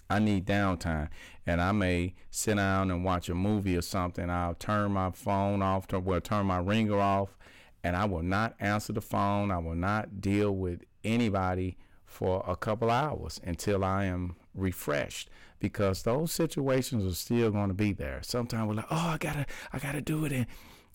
I 0.10 0.20
need 0.20 0.46
downtime, 0.46 1.10
and 1.46 1.62
I 1.62 1.74
may 1.74 2.14
sit 2.30 2.56
down 2.56 2.92
and 2.92 3.04
watch 3.04 3.28
a 3.28 3.36
movie 3.36 3.76
or 3.76 3.82
something. 3.82 4.30
I'll 4.30 4.54
turn 4.54 4.94
my 4.94 5.12
phone 5.12 5.62
off, 5.62 5.88
to, 5.88 6.00
well, 6.00 6.22
turn 6.22 6.46
my 6.46 6.60
ringer 6.60 6.98
off, 6.98 7.38
and 7.84 7.94
I 7.94 8.06
will 8.06 8.24
not 8.24 8.56
answer 8.62 8.94
the 8.94 9.02
phone. 9.02 9.52
I 9.52 9.58
will 9.58 9.76
not 9.76 10.22
deal 10.22 10.56
with 10.56 10.84
anybody 11.04 11.78
for 12.06 12.42
a 12.48 12.56
couple 12.56 12.90
hours 12.90 13.42
until 13.44 13.84
I 13.84 14.06
am 14.06 14.38
refreshed 14.56 15.30
because 15.60 16.04
those 16.04 16.32
situations 16.32 17.06
are 17.06 17.16
still 17.16 17.52
going 17.52 17.68
to 17.68 17.74
be 17.74 17.92
there. 17.92 18.22
Sometimes 18.24 18.70
we're 18.70 18.76
like, 18.76 18.88
oh, 18.90 18.96
I 18.96 19.18
gotta, 19.18 19.46
I 19.74 19.80
gotta 19.80 20.02
do 20.02 20.24
it, 20.24 20.32
and 20.32 20.46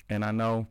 and 0.09 0.25
I 0.25 0.31
know, 0.31 0.69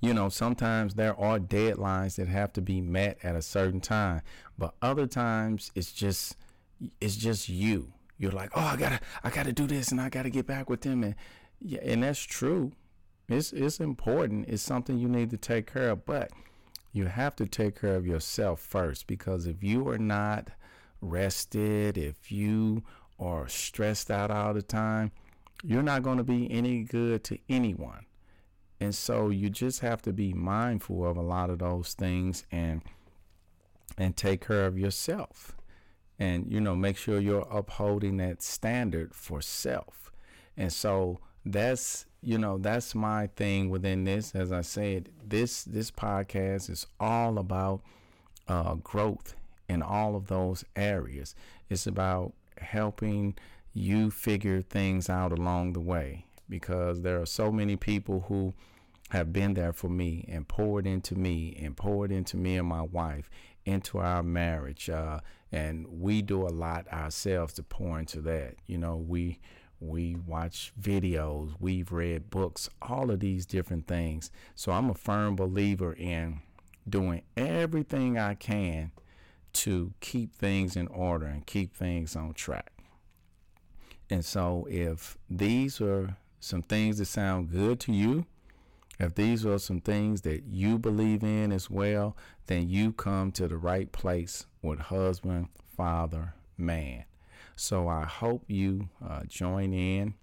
you 0.00 0.14
know, 0.14 0.28
sometimes 0.28 0.94
there 0.94 1.18
are 1.18 1.38
deadlines 1.38 2.16
that 2.16 2.28
have 2.28 2.52
to 2.54 2.62
be 2.62 2.80
met 2.80 3.18
at 3.22 3.36
a 3.36 3.42
certain 3.42 3.80
time, 3.80 4.22
but 4.58 4.74
other 4.80 5.06
times 5.06 5.70
it's 5.74 5.92
just, 5.92 6.36
it's 7.00 7.16
just 7.16 7.48
you. 7.48 7.92
You're 8.18 8.32
like, 8.32 8.50
oh, 8.54 8.60
I 8.60 8.76
gotta, 8.76 9.00
I 9.24 9.30
gotta 9.30 9.52
do 9.52 9.66
this, 9.66 9.90
and 9.90 10.00
I 10.00 10.08
gotta 10.08 10.30
get 10.30 10.46
back 10.46 10.68
with 10.68 10.82
them, 10.82 11.02
and 11.02 11.14
yeah, 11.60 11.80
and 11.82 12.02
that's 12.02 12.20
true. 12.20 12.72
It's 13.28 13.52
it's 13.52 13.80
important. 13.80 14.48
It's 14.48 14.62
something 14.62 14.98
you 14.98 15.08
need 15.08 15.30
to 15.30 15.36
take 15.36 15.72
care 15.72 15.90
of, 15.90 16.04
but 16.04 16.30
you 16.92 17.06
have 17.06 17.36
to 17.36 17.46
take 17.46 17.80
care 17.80 17.94
of 17.94 18.06
yourself 18.06 18.60
first 18.60 19.06
because 19.06 19.46
if 19.46 19.62
you 19.62 19.88
are 19.88 19.98
not 19.98 20.48
rested, 21.00 21.96
if 21.96 22.32
you 22.32 22.82
are 23.18 23.48
stressed 23.48 24.10
out 24.10 24.30
all 24.30 24.54
the 24.54 24.62
time, 24.62 25.12
you're 25.62 25.82
not 25.82 26.02
going 26.02 26.18
to 26.18 26.24
be 26.24 26.50
any 26.50 26.82
good 26.82 27.22
to 27.24 27.38
anyone. 27.48 28.06
And 28.80 28.94
so 28.94 29.28
you 29.28 29.50
just 29.50 29.80
have 29.80 30.00
to 30.02 30.12
be 30.12 30.32
mindful 30.32 31.06
of 31.06 31.16
a 31.16 31.22
lot 31.22 31.50
of 31.50 31.58
those 31.58 31.94
things 31.94 32.44
and 32.50 32.82
and 33.98 34.16
take 34.16 34.46
care 34.46 34.66
of 34.66 34.78
yourself. 34.78 35.56
And 36.18 36.50
you 36.50 36.60
know, 36.60 36.74
make 36.74 36.96
sure 36.96 37.20
you're 37.20 37.46
upholding 37.50 38.16
that 38.18 38.42
standard 38.42 39.14
for 39.14 39.42
self. 39.42 40.10
And 40.56 40.72
so 40.72 41.20
that's 41.44 42.06
you 42.22 42.38
know 42.38 42.58
that's 42.58 42.94
my 42.94 43.26
thing 43.28 43.70
within 43.70 44.04
this 44.04 44.34
as 44.34 44.52
i 44.52 44.60
said 44.60 45.08
this 45.26 45.64
this 45.64 45.90
podcast 45.90 46.68
is 46.68 46.86
all 47.00 47.38
about 47.38 47.80
uh, 48.50 48.74
growth 48.74 49.34
in 49.68 49.82
all 49.82 50.16
of 50.16 50.26
those 50.26 50.64
areas. 50.74 51.34
It's 51.68 51.86
about 51.86 52.32
helping 52.58 53.36
you 53.72 54.10
figure 54.10 54.60
things 54.60 55.08
out 55.08 55.30
along 55.30 55.72
the 55.72 55.80
way 55.80 56.26
because 56.48 57.02
there 57.02 57.22
are 57.22 57.26
so 57.26 57.52
many 57.52 57.76
people 57.76 58.24
who 58.26 58.52
have 59.10 59.32
been 59.32 59.54
there 59.54 59.72
for 59.72 59.88
me 59.88 60.24
and 60.28 60.48
poured 60.48 60.86
into 60.86 61.14
me 61.14 61.56
and 61.60 61.76
poured 61.76 62.10
into 62.10 62.36
me 62.36 62.56
and 62.56 62.68
my 62.68 62.82
wife 62.82 63.30
into 63.64 63.98
our 63.98 64.22
marriage 64.22 64.88
uh, 64.88 65.20
and 65.52 65.86
we 65.88 66.22
do 66.22 66.46
a 66.46 66.48
lot 66.48 66.86
ourselves 66.92 67.52
to 67.54 67.62
pour 67.62 67.98
into 67.98 68.20
that 68.20 68.54
you 68.66 68.78
know 68.78 68.96
we 68.96 69.38
we 69.80 70.16
watch 70.26 70.72
videos 70.80 71.52
we've 71.58 71.92
read 71.92 72.30
books 72.30 72.68
all 72.82 73.10
of 73.10 73.20
these 73.20 73.46
different 73.46 73.86
things 73.86 74.30
so 74.54 74.72
i'm 74.72 74.90
a 74.90 74.94
firm 74.94 75.36
believer 75.36 75.92
in 75.94 76.40
doing 76.88 77.22
everything 77.36 78.18
i 78.18 78.34
can 78.34 78.90
to 79.52 79.92
keep 80.00 80.34
things 80.34 80.76
in 80.76 80.86
order 80.88 81.26
and 81.26 81.46
keep 81.46 81.74
things 81.74 82.14
on 82.16 82.32
track. 82.34 82.72
And 84.08 84.24
so, 84.24 84.66
if 84.70 85.16
these 85.28 85.80
are 85.80 86.16
some 86.40 86.62
things 86.62 86.98
that 86.98 87.06
sound 87.06 87.50
good 87.50 87.78
to 87.80 87.92
you, 87.92 88.26
if 89.00 89.14
these 89.14 89.46
are 89.46 89.58
some 89.58 89.80
things 89.80 90.20
that 90.22 90.44
you 90.44 90.78
believe 90.78 91.22
in 91.22 91.52
as 91.52 91.70
well, 91.70 92.16
then 92.46 92.68
you 92.68 92.92
come 92.92 93.32
to 93.32 93.48
the 93.48 93.56
right 93.56 93.90
place 93.90 94.46
with 94.62 94.78
husband, 94.78 95.48
father, 95.76 96.34
man. 96.58 97.04
So 97.56 97.88
I 97.88 98.04
hope 98.04 98.44
you 98.46 98.90
uh, 99.06 99.22
join 99.26 99.72
in. 99.72 100.14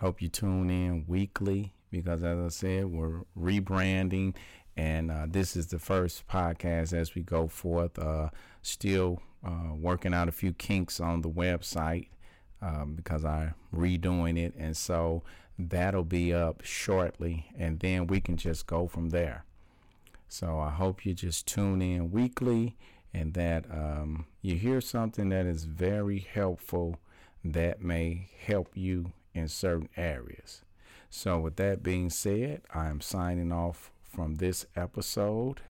Hope 0.00 0.22
you 0.22 0.28
tune 0.28 0.70
in 0.70 1.04
weekly 1.06 1.74
because, 1.90 2.24
as 2.24 2.38
I 2.38 2.48
said, 2.48 2.86
we're 2.86 3.20
rebranding, 3.38 4.34
and 4.76 5.10
uh, 5.10 5.26
this 5.28 5.54
is 5.54 5.66
the 5.66 5.78
first 5.78 6.26
podcast 6.26 6.94
as 6.94 7.14
we 7.14 7.22
go 7.22 7.46
forth. 7.46 7.98
Uh, 7.98 8.30
Still 8.62 9.20
uh, 9.44 9.74
working 9.74 10.14
out 10.14 10.28
a 10.28 10.32
few 10.32 10.52
kinks 10.52 11.00
on 11.00 11.20
the 11.20 11.28
website 11.28 12.08
um, 12.62 12.94
because 12.94 13.24
I'm 13.24 13.54
redoing 13.74 14.38
it. 14.38 14.54
And 14.56 14.76
so 14.76 15.24
that'll 15.58 16.04
be 16.04 16.32
up 16.32 16.62
shortly. 16.64 17.46
And 17.56 17.80
then 17.80 18.06
we 18.06 18.20
can 18.20 18.36
just 18.36 18.66
go 18.66 18.86
from 18.86 19.10
there. 19.10 19.44
So 20.28 20.58
I 20.58 20.70
hope 20.70 21.04
you 21.04 21.14
just 21.14 21.46
tune 21.46 21.82
in 21.82 22.10
weekly 22.10 22.76
and 23.14 23.34
that 23.34 23.66
um, 23.70 24.26
you 24.40 24.56
hear 24.56 24.80
something 24.80 25.28
that 25.28 25.46
is 25.46 25.64
very 25.64 26.18
helpful 26.18 26.98
that 27.44 27.82
may 27.82 28.28
help 28.46 28.70
you 28.74 29.12
in 29.34 29.48
certain 29.48 29.88
areas. 29.96 30.62
So, 31.10 31.38
with 31.40 31.56
that 31.56 31.82
being 31.82 32.08
said, 32.08 32.62
I 32.72 32.88
am 32.88 33.02
signing 33.02 33.52
off 33.52 33.90
from 34.02 34.36
this 34.36 34.64
episode. 34.74 35.60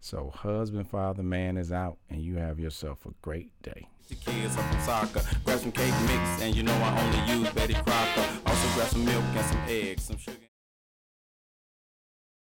So, 0.00 0.30
husband, 0.30 0.88
father, 0.88 1.22
man 1.22 1.56
is 1.56 1.70
out, 1.70 1.98
and 2.10 2.20
you 2.20 2.36
have 2.36 2.58
yourself 2.58 3.06
a 3.06 3.10
great 3.22 3.50
day. 3.62 3.88
The 4.08 4.14
kids 4.14 4.56
up 4.56 4.64
from 4.70 4.80
soccer, 4.82 5.22
grab 5.44 5.58
some 5.58 5.72
cake 5.72 5.92
mix, 6.02 6.40
and 6.40 6.54
you 6.54 6.62
know 6.62 6.72
I 6.74 7.00
only 7.02 7.32
use 7.32 7.52
Betty 7.52 7.74
Crocker. 7.74 8.24
Also 8.46 8.68
grab 8.74 8.88
some 8.88 9.04
milk 9.04 9.24
and 9.34 9.44
some 9.46 9.62
eggs, 9.66 10.04
some 10.04 10.16
sugar. 10.16 10.45